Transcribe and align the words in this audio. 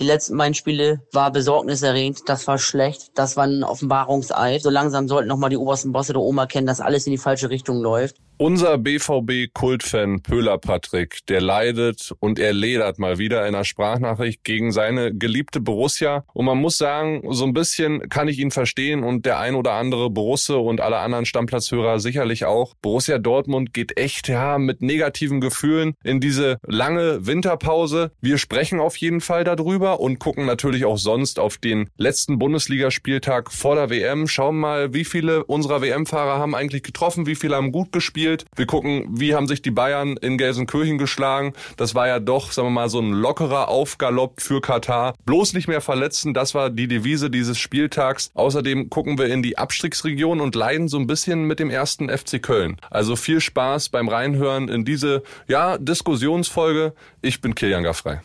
Die 0.00 0.04
letzten 0.04 0.36
beiden 0.36 0.54
Spiele 0.54 1.06
war 1.12 1.30
besorgniserregend, 1.30 2.28
das 2.28 2.48
war 2.48 2.58
schlecht, 2.58 3.12
das 3.14 3.36
war 3.36 3.44
ein 3.44 3.62
Offenbarungseid. 3.62 4.60
So 4.60 4.68
langsam 4.68 5.06
sollten 5.06 5.28
nochmal 5.28 5.50
die 5.50 5.56
obersten 5.56 5.92
Bosse 5.92 6.12
der 6.12 6.22
Oma 6.22 6.46
kennen, 6.46 6.66
dass 6.66 6.80
alles 6.80 7.06
in 7.06 7.12
die 7.12 7.18
falsche 7.18 7.48
Richtung 7.48 7.80
läuft. 7.80 8.16
Unser 8.36 8.78
BVB-Kultfan 8.78 10.20
Pöhler 10.20 10.58
Patrick, 10.58 11.24
der 11.28 11.40
leidet 11.40 12.12
und 12.18 12.40
er 12.40 12.52
ledert 12.52 12.98
mal 12.98 13.18
wieder 13.18 13.46
in 13.46 13.54
einer 13.54 13.62
Sprachnachricht 13.62 14.42
gegen 14.42 14.72
seine 14.72 15.14
geliebte 15.14 15.60
Borussia. 15.60 16.24
Und 16.32 16.46
man 16.46 16.58
muss 16.58 16.76
sagen, 16.76 17.22
so 17.30 17.44
ein 17.44 17.52
bisschen 17.52 18.08
kann 18.08 18.26
ich 18.26 18.40
ihn 18.40 18.50
verstehen 18.50 19.04
und 19.04 19.24
der 19.24 19.38
ein 19.38 19.54
oder 19.54 19.74
andere 19.74 20.10
Borusse 20.10 20.58
und 20.58 20.80
alle 20.80 20.98
anderen 20.98 21.26
Stammplatzhörer 21.26 22.00
sicherlich 22.00 22.44
auch. 22.44 22.74
Borussia 22.82 23.18
Dortmund 23.18 23.72
geht 23.72 23.96
echt, 23.96 24.26
ja, 24.26 24.58
mit 24.58 24.82
negativen 24.82 25.40
Gefühlen 25.40 25.94
in 26.02 26.18
diese 26.18 26.58
lange 26.66 27.24
Winterpause. 27.28 28.10
Wir 28.20 28.38
sprechen 28.38 28.80
auf 28.80 28.96
jeden 28.96 29.20
Fall 29.20 29.44
darüber 29.44 30.00
und 30.00 30.18
gucken 30.18 30.44
natürlich 30.44 30.86
auch 30.86 30.98
sonst 30.98 31.38
auf 31.38 31.56
den 31.56 31.88
letzten 31.98 32.40
Bundesligaspieltag 32.40 33.52
vor 33.52 33.76
der 33.76 33.90
WM. 33.90 34.26
Schauen 34.26 34.58
mal, 34.58 34.92
wie 34.92 35.04
viele 35.04 35.44
unserer 35.44 35.82
WM-Fahrer 35.82 36.40
haben 36.40 36.56
eigentlich 36.56 36.82
getroffen, 36.82 37.26
wie 37.26 37.36
viele 37.36 37.54
haben 37.54 37.70
gut 37.70 37.92
gespielt 37.92 38.23
gespielt. 38.24 38.46
Wir 38.56 38.66
gucken, 38.66 39.06
wie 39.10 39.34
haben 39.34 39.46
sich 39.46 39.62
die 39.62 39.70
Bayern 39.70 40.16
in 40.16 40.38
Gelsenkirchen 40.38 40.98
geschlagen. 40.98 41.52
Das 41.76 41.94
war 41.94 42.08
ja 42.08 42.20
doch, 42.20 42.52
sagen 42.52 42.68
wir 42.68 42.72
mal, 42.72 42.88
so 42.88 43.00
ein 43.00 43.12
lockerer 43.12 43.68
Aufgalopp 43.68 44.40
für 44.40 44.60
Katar. 44.60 45.14
Bloß 45.26 45.52
nicht 45.52 45.68
mehr 45.68 45.80
verletzen, 45.80 46.34
das 46.34 46.54
war 46.54 46.70
die 46.70 46.88
Devise 46.88 47.30
dieses 47.30 47.58
Spieltags. 47.58 48.30
Außerdem 48.34 48.90
gucken 48.90 49.18
wir 49.18 49.26
in 49.26 49.42
die 49.42 49.58
Abstiegsregion 49.58 50.40
und 50.40 50.54
leiden 50.54 50.88
so 50.88 50.98
ein 50.98 51.06
bisschen 51.06 51.44
mit 51.44 51.58
dem 51.58 51.70
ersten 51.70 52.08
FC 52.08 52.42
Köln. 52.42 52.76
Also 52.90 53.16
viel 53.16 53.40
Spaß 53.40 53.90
beim 53.90 54.08
Reinhören 54.08 54.68
in 54.68 54.84
diese, 54.84 55.22
ja, 55.46 55.78
Diskussionsfolge. 55.78 56.94
Ich 57.22 57.40
bin 57.40 57.54
Kilian 57.54 57.82
Gaffrey. 57.82 58.18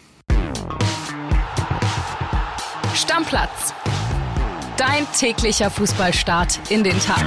Stammplatz. 2.93 3.73
Dein 4.77 5.05
täglicher 5.17 5.69
Fußballstart 5.69 6.59
in 6.69 6.83
den 6.83 6.97
Tag. 6.99 7.25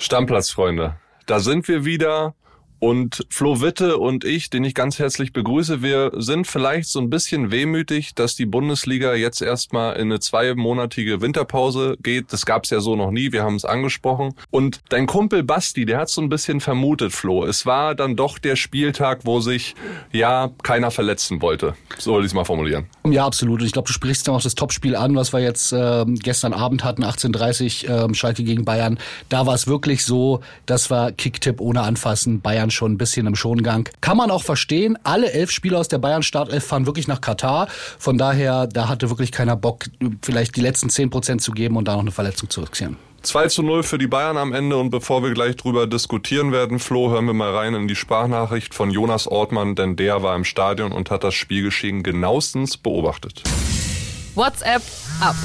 Stammplatzfreunde, 0.00 0.96
da 1.26 1.40
sind 1.40 1.68
wir 1.68 1.84
wieder 1.84 2.34
und 2.80 3.26
Flo 3.28 3.60
Witte 3.60 3.98
und 3.98 4.24
ich, 4.24 4.50
den 4.50 4.64
ich 4.64 4.74
ganz 4.74 4.98
herzlich 4.98 5.32
begrüße, 5.32 5.82
wir 5.82 6.12
sind 6.16 6.46
vielleicht 6.46 6.88
so 6.88 6.98
ein 6.98 7.10
bisschen 7.10 7.50
wehmütig, 7.50 8.14
dass 8.14 8.34
die 8.34 8.46
Bundesliga 8.46 9.14
jetzt 9.14 9.42
erstmal 9.42 9.96
in 9.96 10.10
eine 10.10 10.18
zweimonatige 10.18 11.20
Winterpause 11.20 11.96
geht. 12.02 12.32
Das 12.32 12.46
gab's 12.46 12.70
ja 12.70 12.80
so 12.80 12.96
noch 12.96 13.10
nie, 13.10 13.32
wir 13.32 13.44
haben 13.44 13.56
es 13.56 13.66
angesprochen. 13.66 14.34
Und 14.50 14.80
dein 14.88 15.06
Kumpel 15.06 15.42
Basti, 15.42 15.84
der 15.84 15.98
hat 15.98 16.08
so 16.08 16.22
ein 16.22 16.30
bisschen 16.30 16.60
vermutet, 16.60 17.12
Flo. 17.12 17.44
Es 17.44 17.66
war 17.66 17.94
dann 17.94 18.16
doch 18.16 18.38
der 18.38 18.56
Spieltag, 18.56 19.20
wo 19.24 19.40
sich 19.40 19.74
ja 20.10 20.50
keiner 20.62 20.90
verletzen 20.90 21.42
wollte. 21.42 21.74
So 21.98 22.14
will 22.14 22.20
ich 22.20 22.28
es 22.28 22.34
mal 22.34 22.44
formulieren. 22.44 22.86
Ja, 23.06 23.26
absolut. 23.26 23.60
Und 23.60 23.66
ich 23.66 23.72
glaube, 23.72 23.88
du 23.88 23.92
sprichst 23.92 24.26
ja 24.26 24.32
auch 24.32 24.42
das 24.42 24.54
Topspiel 24.54 24.96
an, 24.96 25.14
was 25.16 25.34
wir 25.34 25.40
jetzt 25.40 25.72
äh, 25.72 26.06
gestern 26.06 26.54
Abend 26.54 26.82
hatten, 26.82 27.04
18.30 27.04 28.10
äh, 28.10 28.14
Schalke 28.14 28.42
gegen 28.42 28.64
Bayern. 28.64 28.98
Da 29.28 29.46
war 29.46 29.54
es 29.54 29.66
wirklich 29.66 30.04
so, 30.04 30.40
das 30.64 30.90
war 30.90 31.12
Kicktipp 31.12 31.60
ohne 31.60 31.82
Anfassen. 31.82 32.40
Bayern 32.40 32.69
Bayern 32.70 32.72
schon 32.72 32.92
ein 32.92 32.98
bisschen 32.98 33.26
im 33.26 33.34
Schongang. 33.34 33.88
Kann 34.00 34.16
man 34.16 34.30
auch 34.30 34.42
verstehen. 34.42 34.98
Alle 35.02 35.32
elf 35.32 35.50
Spieler 35.50 35.78
aus 35.78 35.88
der 35.88 35.98
Bayern 35.98 36.22
Startelf 36.22 36.64
fahren 36.64 36.86
wirklich 36.86 37.08
nach 37.08 37.20
Katar. 37.20 37.68
Von 37.98 38.16
daher, 38.16 38.66
da 38.66 38.88
hatte 38.88 39.10
wirklich 39.10 39.32
keiner 39.32 39.56
Bock, 39.56 39.86
vielleicht 40.22 40.56
die 40.56 40.60
letzten 40.60 40.88
zehn 40.88 41.10
Prozent 41.10 41.42
zu 41.42 41.52
geben 41.52 41.76
und 41.76 41.86
da 41.86 41.94
noch 41.94 42.00
eine 42.00 42.12
Verletzung 42.12 42.48
zu 42.48 42.60
riskieren. 42.60 42.96
2 43.22 43.48
zu 43.48 43.62
0 43.62 43.82
für 43.82 43.98
die 43.98 44.06
Bayern 44.06 44.38
am 44.38 44.54
Ende 44.54 44.78
und 44.78 44.88
bevor 44.88 45.22
wir 45.22 45.34
gleich 45.34 45.56
drüber 45.56 45.86
diskutieren 45.86 46.52
werden, 46.52 46.78
Flo, 46.78 47.10
hören 47.10 47.26
wir 47.26 47.34
mal 47.34 47.54
rein 47.54 47.74
in 47.74 47.86
die 47.86 47.94
Sprachnachricht 47.94 48.72
von 48.72 48.90
Jonas 48.90 49.26
Ortmann, 49.26 49.74
denn 49.74 49.96
der 49.96 50.22
war 50.22 50.34
im 50.36 50.44
Stadion 50.44 50.90
und 50.90 51.10
hat 51.10 51.22
das 51.22 51.34
Spielgeschehen 51.34 52.02
genauestens 52.02 52.78
beobachtet. 52.78 53.42
WhatsApp 54.34 54.82
ab. 55.20 55.36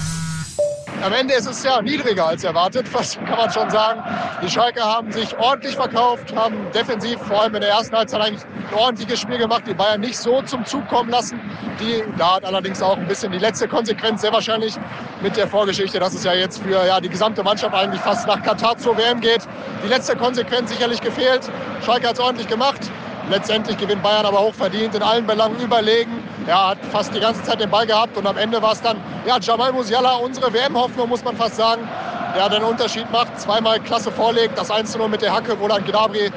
Am 1.02 1.12
Ende 1.12 1.34
ist 1.34 1.48
es 1.48 1.64
ja 1.64 1.82
niedriger 1.82 2.28
als 2.28 2.46
erwartet, 2.46 2.88
was 2.94 3.16
kann 3.18 3.38
man 3.38 3.52
schon 3.52 3.70
sagen. 3.70 4.02
Die 4.46 4.52
Schalke 4.52 4.84
haben 4.84 5.12
sich 5.12 5.36
ordentlich 5.40 5.76
verkauft, 5.76 6.36
haben 6.36 6.56
defensiv 6.72 7.20
vor 7.20 7.42
allem 7.42 7.56
in 7.56 7.62
der 7.62 7.72
ersten 7.72 7.96
Halbzeit 7.96 8.22
eigentlich 8.22 8.44
ein 8.44 8.78
ordentliches 8.78 9.20
Spiel 9.20 9.40
gemacht, 9.40 9.64
die 9.66 9.74
Bayern 9.74 10.02
nicht 10.02 10.20
so 10.20 10.40
zum 10.44 10.64
Zug 10.66 10.88
kommen 10.88 11.10
lassen. 11.10 11.40
Die, 11.80 12.04
da 12.16 12.36
hat 12.36 12.46
allerdings 12.46 12.80
auch 12.84 12.96
ein 12.96 13.08
bisschen 13.08 13.32
die 13.32 13.40
letzte 13.40 13.68
Konsequenz 13.68 14.22
sehr 14.22 14.32
wahrscheinlich 14.32 14.76
mit 15.24 15.36
der 15.36 15.48
Vorgeschichte, 15.48 16.00
dass 16.00 16.14
es 16.14 16.24
ja 16.24 16.34
jetzt 16.34 16.62
für 16.62 16.86
ja, 16.86 17.02
die 17.02 17.10
gesamte 17.10 17.42
Mannschaft 17.42 17.74
eigentlich 17.74 18.02
fast 18.02 18.28
nach 18.28 18.40
Katar 18.44 18.78
zur 18.78 18.96
WM 18.96 19.20
geht. 19.20 19.42
Die 19.84 19.88
letzte 19.88 20.16
Konsequenz 20.16 20.70
sicherlich 20.70 21.02
gefehlt. 21.02 21.50
Schalke 21.84 22.08
hat 22.08 22.14
es 22.14 22.20
ordentlich 22.20 22.48
gemacht. 22.48 22.92
Letztendlich 23.32 23.80
gewinnt 23.80 24.04
Bayern 24.04 24.28
aber 24.28 24.42
hochverdient, 24.42 24.94
in 24.94 25.02
allen 25.02 25.26
Belangen 25.26 25.60
überlegen. 25.60 26.24
Er 26.48 26.70
hat 26.70 26.78
fast 26.92 27.14
die 27.14 27.20
ganze 27.20 27.42
Zeit 27.44 27.60
den 27.60 27.70
Ball 27.70 27.88
gehabt 27.88 28.18
und 28.18 28.28
am 28.28 28.38
Ende 28.38 28.62
war 28.62 28.74
es 28.74 28.82
dann 28.82 28.98
ja, 29.26 29.40
Jamal 29.40 29.74
Musiala, 29.74 30.18
unsere 30.18 30.54
WM-Hoffnung, 30.54 31.10
muss 31.10 31.24
man 31.24 31.36
fast 31.36 31.56
sagen, 31.56 31.82
der 32.36 32.50
den 32.50 32.64
Unterschied 32.64 33.10
macht, 33.12 33.40
zweimal 33.40 33.80
klasse 33.80 34.12
vorlegt, 34.12 34.58
das 34.58 34.70
1 34.70 34.96
0 34.96 35.10
mit 35.10 35.22
der 35.22 35.34
Hacke, 35.34 35.58
wo 35.60 35.68
dann 35.68 35.84
Gnabry 35.84 36.26
äh, 36.26 36.32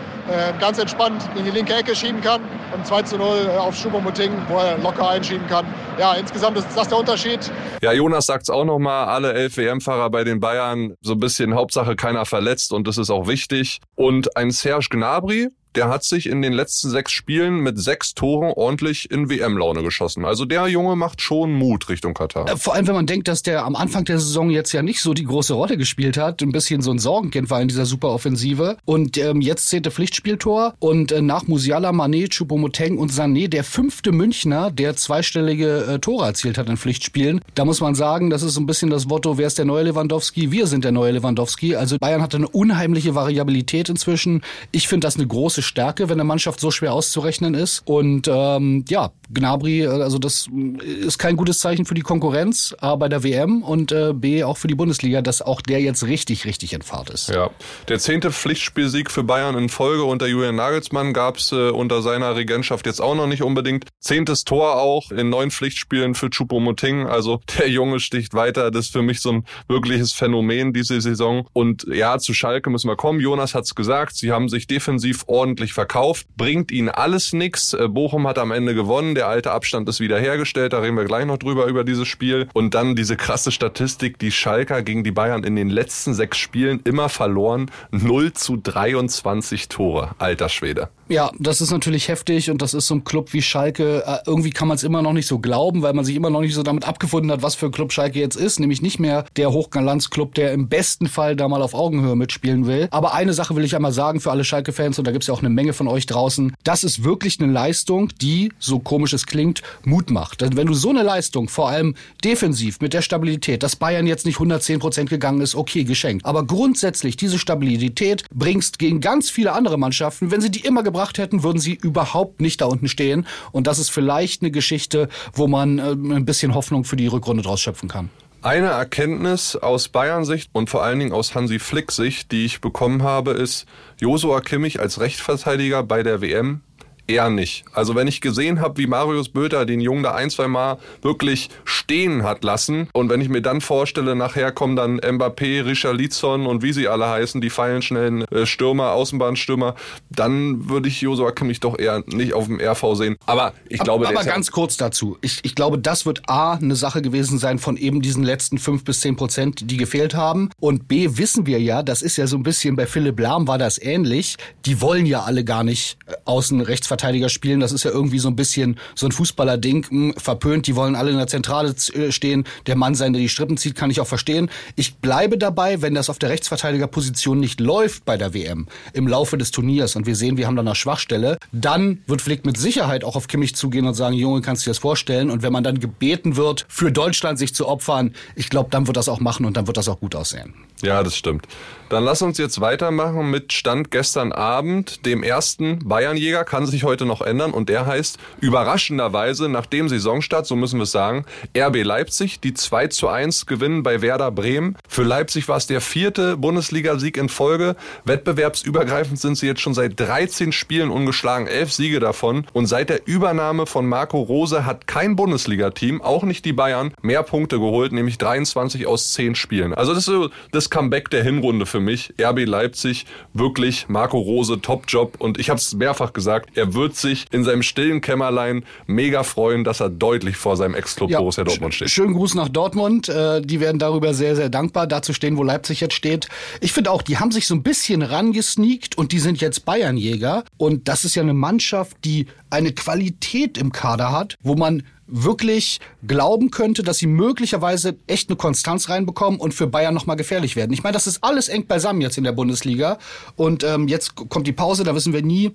ganz 0.61 0.79
entspannt 0.79 1.23
in 1.37 1.45
die 1.45 1.51
linke 1.51 1.75
Ecke 1.75 1.95
schieben 1.95 2.21
kann 2.21 2.41
und 2.75 2.87
2 2.87 3.03
zu 3.03 3.19
0 3.19 3.27
äh, 3.27 3.57
auf 3.57 3.75
Schubomoting, 3.75 4.31
wo 4.49 4.59
er 4.59 4.79
locker 4.79 5.09
einschieben 5.11 5.47
kann. 5.49 5.67
Ja, 5.99 6.15
insgesamt 6.15 6.57
ist 6.57 6.69
das 6.75 6.89
der 6.89 6.99
Unterschied. 6.99 7.41
Ja, 7.83 7.93
Jonas 7.93 8.27
sagt 8.27 8.45
es 8.45 8.51
auch 8.51 8.65
nochmal, 8.65 9.07
alle 9.07 9.33
elf 9.33 9.57
WM-Fahrer 9.57 10.11
bei 10.11 10.25
den 10.25 10.41
Bayern, 10.41 10.95
so 11.01 11.13
ein 11.13 11.21
bisschen 11.21 11.55
Hauptsache 11.55 11.97
keiner 11.97 12.25
verletzt 12.25 12.73
und 12.73 12.87
das 12.87 12.99
ist 12.99 13.11
auch 13.11 13.27
wichtig. 13.27 13.81
Und 13.95 14.37
ein 14.37 14.51
Serge 14.51 14.89
Gnabry, 14.91 15.49
der 15.79 15.89
hat 15.89 16.03
sich 16.03 16.29
in 16.29 16.43
den 16.43 16.53
letzten 16.53 16.91
sechs 16.91 17.13
Spielen 17.13 17.61
mit 17.61 17.79
sechs 17.79 18.13
Toren 18.15 18.53
ordentlich 18.57 19.13
in 19.13 19.31
WM-Laune 19.31 19.85
geschossen. 19.85 20.25
Also 20.25 20.45
der 20.45 20.67
Junge 20.67 20.97
macht 20.97 21.23
schon 21.23 21.55
Mut 21.55 21.89
Richtung 21.89 22.15
Katar. 22.15 22.51
Äh, 22.51 22.57
vor 22.57 22.75
allem, 22.75 22.89
wenn 22.89 22.97
man 22.97 23.07
denkt, 23.07 23.29
dass 23.29 23.43
der 23.43 23.65
am 23.65 23.77
Anfang 23.77 24.05
der 24.05 24.19
Saison 24.19 24.51
jetzt 24.51 24.73
ja 24.73 24.83
nicht 24.83 25.01
so 25.01 25.15
die 25.15 25.23
große 25.23 25.55
Rolle 25.55 25.77
gespielt 25.77 26.17
hat, 26.17 26.43
ein 26.43 26.51
bisschen 26.51 26.83
so 26.83 26.91
ein 26.91 26.99
Sorgenkind 26.99 27.49
war 27.49 27.63
in 27.63 27.69
dieser 27.69 27.87
Superoffensive 27.87 28.77
und 28.87 29.19
ähm, 29.19 29.41
jetzt 29.41 29.69
zehnte 29.69 29.93
Pflichtspieltor 29.93 30.75
und 30.81 31.13
äh, 31.13 31.23
nach 31.23 31.47
Musiala, 31.47 31.91
Mané, 31.91 32.29
Choupo-Moteng 32.29 32.99
und 32.99 33.13
Sané 33.13 33.47
der 33.47 33.63
fünfte 33.63 34.11
Münchner, 34.11 34.73
der 34.73 34.97
zweistellige 34.97 35.85
äh, 35.85 35.99
Tore 36.01 36.27
erzielt 36.27 36.59
hat 36.59 36.69
in 36.69 36.77
Pflichtspielen. 36.77 37.41
Da 37.55 37.65
muss 37.65 37.81
man 37.81 37.95
sagen, 37.95 38.31
das 38.31 38.43
ist 38.43 38.55
so 38.55 38.61
ein 38.61 38.67
bisschen 38.67 38.91
das 38.91 39.07
Motto, 39.07 39.39
wer 39.39 39.47
ist 39.47 39.59
der 39.59 39.65
neue 39.65 39.85
Lewandowski? 39.85 40.51
Wir 40.51 40.67
sind 40.67 40.83
der 40.83 40.91
neue 40.91 41.13
Lewandowski. 41.13 41.77
Also 41.77 41.99
Bayern 42.01 42.21
hatte 42.21 42.39
eine 42.39 42.49
unheimliche 42.49 43.15
Variabilität 43.15 43.89
inzwischen. 43.89 44.43
Ich 44.73 44.89
finde 44.89 45.07
das 45.07 45.15
eine 45.15 45.27
große 45.29 45.63
Stärke, 45.69 46.09
wenn 46.09 46.17
eine 46.17 46.25
Mannschaft 46.25 46.59
so 46.61 46.71
schwer 46.71 46.93
auszurechnen 46.93 47.55
ist. 47.55 47.83
Und 47.87 48.29
ähm, 48.29 48.85
ja, 48.89 49.11
Gnabry, 49.33 49.87
also 49.87 50.19
das 50.19 50.49
ist 50.83 51.19
kein 51.19 51.37
gutes 51.37 51.59
Zeichen 51.59 51.85
für 51.85 51.95
die 51.95 52.03
Konkurrenz, 52.03 52.75
A 52.81 52.97
bei 52.97 53.09
der 53.09 53.23
WM 53.23 53.63
und 53.63 53.93
äh, 53.93 54.13
B 54.15 54.45
auch 54.45 54.57
für 54.57 54.69
die 54.69 54.75
Bundesliga, 54.75 55.23
dass 55.23 55.43
auch 55.43 55.61
der 55.61 55.81
jetzt 55.81 56.05
richtig, 56.05 56.45
richtig 56.47 56.73
in 56.73 56.83
Fahrt 56.83 57.11
ist. 57.11 57.29
Ja, 57.29 57.51
der 57.89 57.99
zehnte 57.99 58.31
Pflichtspielsieg 58.31 59.11
für 59.11 59.25
Bayern 59.25 59.57
in 59.57 59.69
Folge 59.69 60.05
unter 60.05 60.27
Julian 60.27 60.57
Nagelsmann 60.57 61.13
gab's 61.13 61.53
äh, 61.53 61.71
unter 61.71 62.03
seiner 62.03 62.37
Regentschaft 62.37 62.87
jetzt 62.87 63.01
auch 63.01 63.15
noch 63.15 63.27
nicht 63.27 63.43
unbedingt. 63.43 63.87
Zehntes 64.01 64.45
Tor 64.45 64.81
auch 64.81 65.11
in 65.11 65.29
neun 65.29 65.51
Pflichtspielen 65.51 66.15
für 66.15 66.29
Choupo-Moting, 66.29 67.07
also 67.07 67.41
der 67.59 67.69
Junge 67.69 68.01
sticht 68.01 68.35
weiter, 68.35 68.71
das 68.71 68.87
ist 68.87 68.93
für 68.93 69.03
mich 69.03 69.21
so 69.21 69.31
ein 69.31 69.45
wirkliches 69.69 70.13
Phänomen 70.13 70.73
diese 70.73 71.01
Saison. 71.01 71.47
Und 71.53 71.87
ja, 71.93 72.19
zu 72.19 72.33
Schalke 72.33 72.71
müssen 72.71 72.89
wir 72.89 72.97
kommen, 72.97 73.21
Jonas 73.21 73.55
hat's 73.55 73.75
gesagt, 73.75 74.17
sie 74.17 74.33
haben 74.33 74.49
sich 74.49 74.67
defensiv 74.67 75.25
ordentlich 75.27 75.73
verkauft, 75.75 76.27
bringt 76.37 76.71
ihnen 76.71 76.89
alles. 76.89 77.33
Äh, 77.33 77.89
Bochum 77.89 78.27
hat 78.27 78.39
am 78.39 78.53
Ende 78.53 78.75
gewonnen, 78.75 79.15
der 79.19 79.27
alte 79.27 79.51
Abstand 79.51 79.89
ist 79.89 79.99
wiederhergestellt, 79.99 80.73
da 80.73 80.79
reden 80.79 80.97
wir 80.97 81.05
gleich 81.05 81.27
noch 81.27 81.39
drüber, 81.39 81.67
über 81.67 81.83
dieses 81.83 82.07
Spiel. 82.07 82.49
Und 82.55 82.75
dann 82.75 82.95
diese 82.95 83.17
krasse 83.17 83.51
Statistik, 83.51 84.17
die 84.21 84.31
Schalker 84.31 84.83
gegen 84.83 85.03
die 85.03 85.11
Bayern 85.11 85.43
in 85.43 85.57
den 85.57 85.71
letzten 85.71 86.15
sechs 86.15 86.39
Spielen 86.39 86.81
immer 86.85 87.09
verloren, 87.09 87.69
0 87.91 88.33
zu 88.35 88.57
23 88.57 89.69
Tore, 89.69 90.11
alter 90.19 90.49
Schwede. 90.49 90.89
Ja, 91.09 91.31
das 91.39 91.63
ist 91.63 91.71
natürlich 91.71 92.09
heftig 92.09 92.51
und 92.51 92.61
das 92.61 92.75
ist 92.75 92.87
so 92.87 92.95
ein 92.95 93.03
Club 93.03 93.33
wie 93.33 93.41
Schalke. 93.41 94.05
Äh, 94.07 94.19
irgendwie 94.27 94.51
kann 94.51 94.69
man 94.69 94.75
es 94.75 94.83
immer 94.83 95.01
noch 95.01 95.15
nicht 95.15 95.27
so 95.27 95.39
glauben, 95.39 95.81
weil 95.81 95.95
man 95.95 96.05
sich 96.05 96.15
immer 96.15 96.29
noch 96.29 96.43
nicht 96.43 96.55
so 96.55 96.63
damit 96.63 96.87
abgefunden 96.87 97.33
hat, 97.33 97.43
was 97.43 97.55
für 97.55 97.67
ein 97.67 97.73
Club 97.73 97.93
Schalke 97.93 98.21
jetzt 98.21 98.37
ist. 98.37 98.61
Nämlich 98.61 98.83
nicht 98.83 99.01
mehr 99.01 99.25
der 99.37 99.51
Hochglanzclub, 99.51 100.35
der 100.35 100.53
im 100.53 100.69
besten 100.69 101.09
Fall 101.09 101.35
da 101.35 101.49
mal 101.49 101.63
auf 101.63 101.73
Augenhöhe 101.73 102.15
mitspielen 102.15 102.67
will. 102.67 102.89
Aber 102.91 103.15
eine 103.15 103.33
Sache 103.33 103.57
will 103.57 103.65
ich 103.65 103.75
einmal 103.75 103.93
sagen 103.93 104.21
für 104.21 104.31
alle 104.31 104.45
Schalke-Fans 104.45 104.99
und 104.99 105.07
da 105.07 105.13
gibt's 105.13 105.29
ja 105.29 105.35
auch 105.35 105.41
eine 105.41 105.49
Menge 105.49 105.73
von 105.73 105.89
euch 105.89 106.05
draußen. 106.05 106.55
Das 106.63 106.85
ist 106.85 107.05
wirklich 107.05 107.41
eine 107.41 107.51
Leistung, 107.51 108.11
die, 108.21 108.53
so 108.59 108.79
komisch 108.79 109.08
es 109.13 109.27
klingt, 109.27 109.63
Mut 109.85 110.11
macht. 110.11 110.41
Denn 110.41 110.57
wenn 110.57 110.67
du 110.67 110.75
so 110.75 110.91
eine 110.91 111.03
Leistung, 111.03 111.49
vor 111.49 111.69
allem 111.69 111.95
defensiv 112.25 112.81
mit 112.81 112.95
der 112.95 113.03
Stabilität, 113.03 113.63
dass 113.63 113.77
Bayern 113.77 114.07
jetzt 114.07 114.27
nicht 114.27 114.37
110 114.37 114.79
Prozent 114.79 115.11
gegangen 115.11 115.41
ist, 115.41 115.55
okay, 115.55 115.85
geschenkt. 115.85 116.25
Aber 116.27 116.45
grundsätzlich 116.45 117.17
diese 117.17 117.39
Stabilität 117.39 118.25
bringst 118.33 118.79
gegen 118.79 119.01
ganz 119.01 119.31
viele 119.31 119.53
andere 119.53 119.79
Mannschaften, 119.79 120.31
wenn 120.31 120.41
sie 120.41 120.51
die 120.51 120.61
immer 120.61 120.83
gebracht 120.83 121.19
hätten, 121.19 121.43
würden 121.43 121.59
sie 121.59 121.75
überhaupt 121.75 122.41
nicht 122.41 122.61
da 122.61 122.67
unten 122.67 122.89
stehen. 122.89 123.27
Und 123.53 123.67
das 123.67 123.79
ist 123.79 123.91
vielleicht 123.91 124.43
eine 124.43 124.51
Geschichte, 124.51 125.09
wo 125.33 125.47
man 125.47 125.79
äh, 125.79 125.91
ein 125.93 126.25
bisschen 126.25 126.55
Hoffnung 126.55 126.85
für 126.85 126.97
die 126.97 127.07
Rückrunde 127.07 127.43
draus 127.43 127.61
schöpfen 127.61 127.89
kann. 127.89 128.11
Eine 128.41 128.69
Erkenntnis 128.69 129.57
aus 129.57 129.89
Bayern-Sicht 129.89 130.51
und 130.53 130.71
vor 130.71 130.85
allen 130.85 131.01
Dingen 131.01 131.13
aus 131.13 131.35
Hansi 131.35 131.59
Flick-Sicht, 131.59 132.31
die 132.31 132.45
ich 132.45 132.61
bekommen 132.61 133.03
habe, 133.03 133.33
ist, 133.33 133.67
Josua 134.01 134.41
Kimmich 134.41 134.79
als 134.79 135.01
Rechtsverteidiger 135.01 135.83
bei 135.83 136.05
der 136.05 136.21
WM 136.21 136.61
eher 137.09 137.31
nicht. 137.31 137.65
Also 137.73 137.95
wenn 137.95 138.07
ich 138.07 138.21
gesehen 138.21 138.61
habe, 138.61 138.79
wie 138.79 138.87
Marius 138.87 139.29
Böter 139.31 139.67
den 139.67 139.81
Jungen 139.81 140.03
da 140.03 140.15
ein, 140.15 140.31
zwei 140.31 140.47
Mal 140.47 140.79
wirklich 141.03 141.49
stehen 141.65 142.23
hat 142.23 142.45
lassen 142.45 142.89
und 142.93 143.09
wenn 143.11 143.21
ich 143.21 143.29
mir 143.29 143.43
dann 143.43 143.61
vorstelle, 143.61 144.15
nachher 144.15 144.53
kommen 144.53 144.77
dann 144.77 145.01
Mbappé, 145.01 145.65
Richarlison 145.65 146.47
und 146.47 146.63
wie 146.63 146.73
sie 146.73 146.89
alle 146.89 147.09
heißen, 147.09 147.41
die 147.41 147.51
feilen 147.51 147.83
schnellen 147.83 148.23
äh, 148.31 148.47
Stürmer, 148.47 148.93
Außenbahnstürmer, 148.93 149.75
dann 150.11 150.69
würde 150.69 150.89
ich 150.89 151.01
Josua 151.01 151.33
Kimmich 151.33 151.61
doch 151.61 151.79
eher 151.79 152.03
nicht 152.07 152.35
auf 152.35 152.47
dem 152.47 152.61
RV 152.61 152.95
sehen. 152.95 153.17
Aber 153.27 153.53
ich 153.69 153.81
glaube, 153.81 154.07
aber, 154.07 154.19
aber 154.19 154.29
ganz 154.29 154.51
kurz 154.51 154.77
dazu. 154.77 155.17
Ich, 155.23 155.41
ich 155.43 155.55
glaube, 155.55 155.79
das 155.79 156.07
wird 156.07 156.29
A, 156.29 156.55
eine 156.55 156.77
Sache 156.77 157.03
gewesen 157.03 157.39
sein 157.39 157.59
von 157.59 157.77
eben 157.77 158.03
diesen 158.03 158.23
letzten 158.23 158.59
fünf 158.59 158.85
bis 158.85 159.01
zehn 159.01 159.17
Prozent, 159.17 159.71
die 159.71 159.77
gefehlt 159.77 160.15
haben. 160.15 160.51
Und 160.61 160.89
B, 160.89 161.09
wissen 161.13 161.47
wir 161.47 161.61
ja, 161.61 161.83
das 161.83 162.03
ist 162.03 162.17
ja 162.17 162.27
so 162.27 162.37
ein 162.37 162.43
bisschen 162.43 162.77
bei 162.77 162.87
Philipp 162.87 163.19
Lahm 163.19 163.49
war 163.49 163.59
das 163.59 163.81
ähnlich. 163.81 164.37
Die 164.67 164.81
wollen 164.81 165.07
ja 165.07 165.23
alle 165.23 165.45
gar 165.45 165.65
nicht 165.65 165.99
äh, 166.07 166.15
außen 166.25 166.61
Rechtsverteidiger 166.99 167.29
spielen. 167.29 167.61
Das 167.61 167.73
ist 167.73 167.85
ja 167.85 167.91
irgendwie 167.91 168.19
so 168.19 168.29
ein 168.29 168.37
bisschen 168.37 168.79
so 168.95 169.07
ein 169.07 169.13
Fußballer-Ding, 169.13 169.87
hm, 169.89 170.15
verpönt. 170.17 170.67
Die 170.67 170.77
wollen 170.77 170.95
alle 170.97 171.11
in 171.11 171.17
der 171.17 171.27
Zentrale 171.27 171.75
äh, 171.95 172.11
stehen. 172.13 172.45
Der 172.67 172.77
Mann 172.77 172.95
sein, 172.95 173.13
der 173.13 173.23
die 173.23 173.29
Strippen 173.29 173.57
zieht, 173.57 173.75
kann 173.75 173.91
ich 173.91 174.01
auch 174.01 174.07
verstehen. 174.07 174.51
Ich 174.77 174.97
bleibe 174.97 175.39
dabei, 175.39 175.81
wenn 175.81 175.95
das 175.95 176.11
auf 176.11 176.19
der 176.19 176.31
Rechtsverteidigerposition 176.31 177.39
nicht 177.39 177.61
läuft 177.61 178.05
bei 178.05 178.17
der 178.17 178.35
WM 178.35 178.67
im 178.93 179.07
Laufe 179.07 179.39
des 179.39 179.51
Turniers 179.51 179.97
und 179.97 180.07
wir 180.07 180.17
sehen, 180.17 180.37
wir 180.37 180.47
haben 180.47 180.57
da 180.57 180.63
eine 180.63 180.75
Schwachstelle, 180.75 181.39
dann 181.53 181.99
wird 182.07 182.23
Flick 182.23 182.45
mit 182.45 182.57
Sicherheit 182.57 183.05
auch 183.05 183.17
auf 183.17 183.29
Kimmich 183.29 183.55
zugehen 183.55 183.87
und 183.87 183.95
sagen, 183.95 184.15
Junge, 184.15 184.41
kannst 184.41 184.63
du 184.63 184.65
dir 184.67 184.71
das 184.71 184.79
vorstellen? 184.79 185.31
Und 185.31 185.43
wenn 185.43 185.53
man 185.53 185.65
dann 185.65 185.79
gebeten 185.79 186.37
wird, 186.37 186.67
für 186.69 186.91
Deutschland 186.91 187.39
sich 187.39 187.55
zu 187.55 187.67
opfern, 187.69 188.15
ich 188.35 188.51
glaube, 188.51 188.71
dann 188.71 188.87
wird 188.87 188.97
das 188.97 189.09
auch 189.09 189.21
machen 189.21 189.47
und 189.47 189.57
dann 189.57 189.67
wird 189.67 189.77
das 189.77 189.89
auch 189.89 190.01
gut 190.01 190.15
aussehen. 190.15 190.55
Ja, 190.83 191.03
das 191.03 191.17
stimmt. 191.17 191.47
Dann 191.89 192.05
lass 192.05 192.21
uns 192.23 192.39
jetzt 192.39 192.61
weitermachen 192.61 193.31
mit 193.31 193.53
Stand 193.53 193.91
gestern 193.91 194.33
Abend, 194.33 195.07
dem 195.07 195.23
ersten 195.23 195.79
Bayernjäger, 195.81 196.45
kann 196.45 196.67
sich 196.67 196.85
heute 196.89 197.05
noch 197.05 197.21
ändern 197.21 197.53
und 197.53 197.69
der 197.69 197.87
heißt 197.87 198.19
überraschenderweise 198.41 199.49
nach 199.49 199.67
dem 199.67 199.89
Saisonstart, 199.89 200.47
so 200.47 200.57
müssen 200.57 200.79
wir 200.79 200.85
es 200.85 200.93
sagen, 200.93 201.25
RB 201.57 201.85
Leipzig, 201.85 202.41
die 202.41 202.55
2 202.55 202.89
zu 202.89 203.09
1 203.09 203.47
gewinnen 203.47 203.83
bei 203.83 204.03
Werder 204.03 204.31
Bremen. 204.31 204.77
Für 204.89 205.03
Leipzig 205.03 205.49
war 205.49 205.59
es 205.59 205.67
der 205.67 205.81
vierte 205.81 206.37
Bundesligasieg 206.37 207.17
in 207.17 207.29
Folge. 207.29 207.77
Wettbewerbsübergreifend 208.05 209.21
sind 209.21 209.37
sie 209.37 209.47
jetzt 209.47 209.61
schon 209.61 209.75
seit 209.75 210.01
13 210.01 210.53
Spielen 210.53 210.91
ungeschlagen, 210.91 211.47
elf 211.47 211.73
Siege 211.73 212.01
davon 212.01 212.47
und 212.53 212.67
seit 212.67 212.89
der 212.89 213.07
Übernahme 213.07 213.67
von 213.67 213.87
Marco 213.87 214.21
Rose 214.21 214.65
hat 214.65 214.87
kein 214.87 215.17
Bundesligateam, 215.17 216.01
auch 216.01 216.23
nicht 216.23 216.45
die 216.45 216.53
Bayern, 216.53 216.95
mehr 217.03 217.23
Punkte 217.23 217.59
geholt, 217.59 217.93
nämlich 217.93 218.19
23 218.19 218.87
aus 218.87 219.13
10 219.13 219.35
Spielen. 219.35 219.75
Also 219.75 219.93
das 219.93 220.01
ist 220.01 220.07
so 220.07 220.31
das 220.53 220.71
Comeback 220.71 221.11
der 221.11 221.23
Hinrunde 221.23 221.67
für 221.67 221.81
mich. 221.81 222.15
RB 222.21 222.47
Leipzig, 222.47 223.07
wirklich 223.35 223.89
Marco 223.89 224.19
Rose, 224.19 224.61
Top-Job. 224.61 225.17
Und 225.19 225.39
ich 225.39 225.51
habe 225.51 225.59
es 225.59 225.75
mehrfach 225.75 226.13
gesagt, 226.13 226.57
er 226.57 226.75
wird 226.79 226.97
sich 226.97 227.27
in 227.31 227.45
seinem 227.45 227.63
stillen 227.63 228.01
Kämmerlein 228.01 228.65
mega 228.87 229.23
freuen, 229.23 229.65
dass 229.65 229.81
er 229.81 229.91
deutlich 229.91 230.37
vor 230.37 230.57
seinem 230.57 230.75
Ex-Club 230.75 231.11
ja, 231.11 231.19
Borussia 231.19 231.45
Dortmund 231.45 231.75
steht. 231.75 231.91
Schönen 231.91 232.15
Gruß 232.15 232.35
nach 232.35 232.49
Dortmund. 232.49 233.11
Äh, 233.11 233.43
die 233.43 233.61
werden 233.61 233.79
darüber 233.79 234.15
sehr, 234.15 234.35
sehr 234.35 234.49
dankbar, 234.49 234.87
da 234.87 235.03
zu 235.03 235.13
stehen, 235.13 235.37
wo 235.37 235.43
Leipzig 235.43 235.81
jetzt 235.81 235.95
steht. 235.95 236.29
Ich 236.63 236.73
finde 236.73 236.91
auch, 236.91 237.03
die 237.03 237.19
haben 237.19 237.33
sich 237.33 237.47
so 237.47 237.55
ein 237.55 237.63
bisschen 237.63 238.01
rangesneakt 238.01 238.97
und 238.97 239.13
die 239.13 239.19
sind 239.19 239.43
jetzt 239.43 239.67
Bayernjäger. 239.67 240.45
Und 240.57 240.89
das 240.89 241.05
ist 241.05 241.15
ja 241.15 241.23
eine 241.23 241.35
Mannschaft, 241.35 241.97
die 242.05 242.27
eine 242.49 242.73
Qualität 242.73 243.59
im 243.59 243.73
Kader 243.73 244.11
hat, 244.13 244.37
wo 244.43 244.55
man 244.55 244.85
wirklich 245.09 245.81
glauben 246.07 246.51
könnte, 246.51 246.83
dass 246.83 246.99
sie 246.99 247.07
möglicherweise 247.07 247.97
echt 248.07 248.29
eine 248.29 248.37
Konstanz 248.37 248.89
reinbekommen 248.89 249.41
und 249.41 249.55
für 249.55 249.67
Bayern 249.67 249.95
nochmal 249.95 250.17
gefährlich 250.17 250.55
werden. 250.55 250.73
Ich 250.73 250.83
meine, 250.83 250.93
das 250.93 251.07
ist 251.07 251.25
alles 251.25 251.49
eng 251.49 251.67
beisammen 251.67 252.03
jetzt 252.03 252.19
in 252.19 252.25
der 252.25 252.33
Bundesliga. 252.33 252.99
Und 253.35 253.65
ähm, 253.65 253.89
jetzt 253.89 254.15
kommt 254.15 254.47
die 254.47 254.53
Pause, 254.53 254.85
da 254.85 254.95
wissen 254.95 255.13
wir 255.13 255.23
nie, 255.23 255.55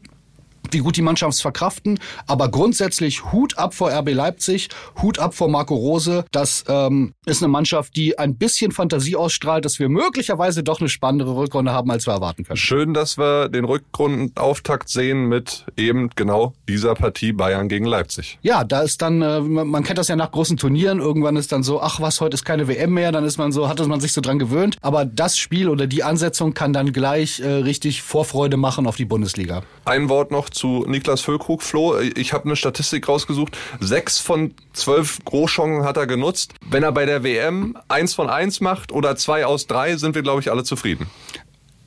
wie 0.72 0.80
gut 0.80 0.98
die 0.98 1.02
Mannschafts 1.02 1.42
verkraften. 1.42 2.00
Aber 2.28 2.50
grundsätzlich 2.50 3.32
Hut 3.32 3.58
ab 3.58 3.74
vor 3.74 3.92
RB 3.92 4.14
Leipzig, 4.14 4.70
Hut 5.02 5.20
ab 5.20 5.34
vor 5.34 5.50
Marco 5.50 5.76
Rose. 5.76 6.26
Das 6.32 6.64
ähm, 6.68 7.14
ist 7.26 7.42
eine 7.42 7.50
Mannschaft, 7.50 7.96
die 7.96 8.18
ein 8.18 8.36
bisschen 8.36 8.72
Fantasie 8.72 9.16
ausstrahlt, 9.16 9.66
dass 9.66 9.80
wir 9.80 9.90
möglicherweise 9.90 10.64
doch 10.64 10.80
eine 10.80 10.90
spannendere 10.90 11.36
Rückrunde 11.36 11.72
haben, 11.72 11.90
als 11.92 12.08
wir 12.08 12.14
erwarten 12.14 12.44
können. 12.44 12.58
Schön, 12.58 12.94
dass 12.94 13.18
wir 13.18 13.50
den 13.50 13.66
Rückrundenauftakt 13.66 14.90
sehen 14.90 15.28
mit 15.28 15.66
eben 15.78 16.10
genau 16.16 16.54
dieser 16.68 16.96
Partie 16.96 17.34
Bayern 17.34 17.70
gegen 17.70 17.86
Leipzig. 17.86 18.40
Ja, 18.42 18.64
da 18.64 18.82
ist 18.82 19.02
dann, 19.02 19.22
äh, 19.22 19.40
man 19.42 19.84
kennt 19.84 19.98
das 19.98 20.08
ja 20.08 20.16
nach 20.16 20.32
großen 20.32 20.58
Turnieren, 20.58 21.00
irgendwann 21.00 21.36
ist 21.36 21.52
dann 21.52 21.64
so, 21.64 21.82
ach 21.82 22.00
was, 22.00 22.22
heute 22.22 22.36
ist 22.36 22.46
keine 22.46 22.68
WM 22.68 22.94
mehr, 22.94 23.12
dann 23.12 23.26
ist 23.26 23.38
man 23.38 23.52
so, 23.52 23.68
hat 23.68 23.86
man 23.86 24.00
sich 24.00 24.14
so 24.14 24.22
dran 24.22 24.40
gewöhnt. 24.40 24.78
Aber 24.82 25.06
das 25.06 25.38
Spiel 25.38 25.70
oder 25.70 25.88
die 25.88 26.04
Ansetzung 26.04 26.54
kann 26.54 26.74
dann 26.74 26.94
gleich 26.94 27.40
äh, 27.40 27.48
richtig 27.48 28.02
Vorfreude 28.02 28.58
machen 28.58 28.88
auf 28.88 28.96
die 28.96 29.06
Bundesliga. 29.06 29.64
Ein 29.86 30.10
Wort 30.10 30.32
noch 30.32 30.50
zu 30.54 30.86
Niklas 30.88 31.22
Füllkrug, 31.22 31.62
Flo. 31.62 32.00
Ich 32.00 32.34
habe 32.34 32.46
eine 32.46 32.56
Statistik 32.56 33.08
rausgesucht. 33.08 33.58
Sechs 33.80 34.20
von 34.20 34.54
zwölf 34.74 35.20
Großchancen 35.26 35.84
hat 35.84 35.98
er 35.98 36.08
genutzt. 36.08 36.54
Wenn 36.70 36.84
er 36.84 36.92
bei 36.92 37.06
der 37.06 37.24
WM 37.24 37.78
eins 37.88 38.14
von 38.14 38.30
eins 38.30 38.62
macht 38.62 38.92
oder 38.92 39.16
zwei 39.16 39.46
aus 39.46 39.68
drei, 39.68 39.98
sind 39.98 40.16
wir, 40.16 40.22
glaube 40.22 40.42
ich, 40.42 40.52
alle 40.52 40.64
zufrieden. 40.64 41.08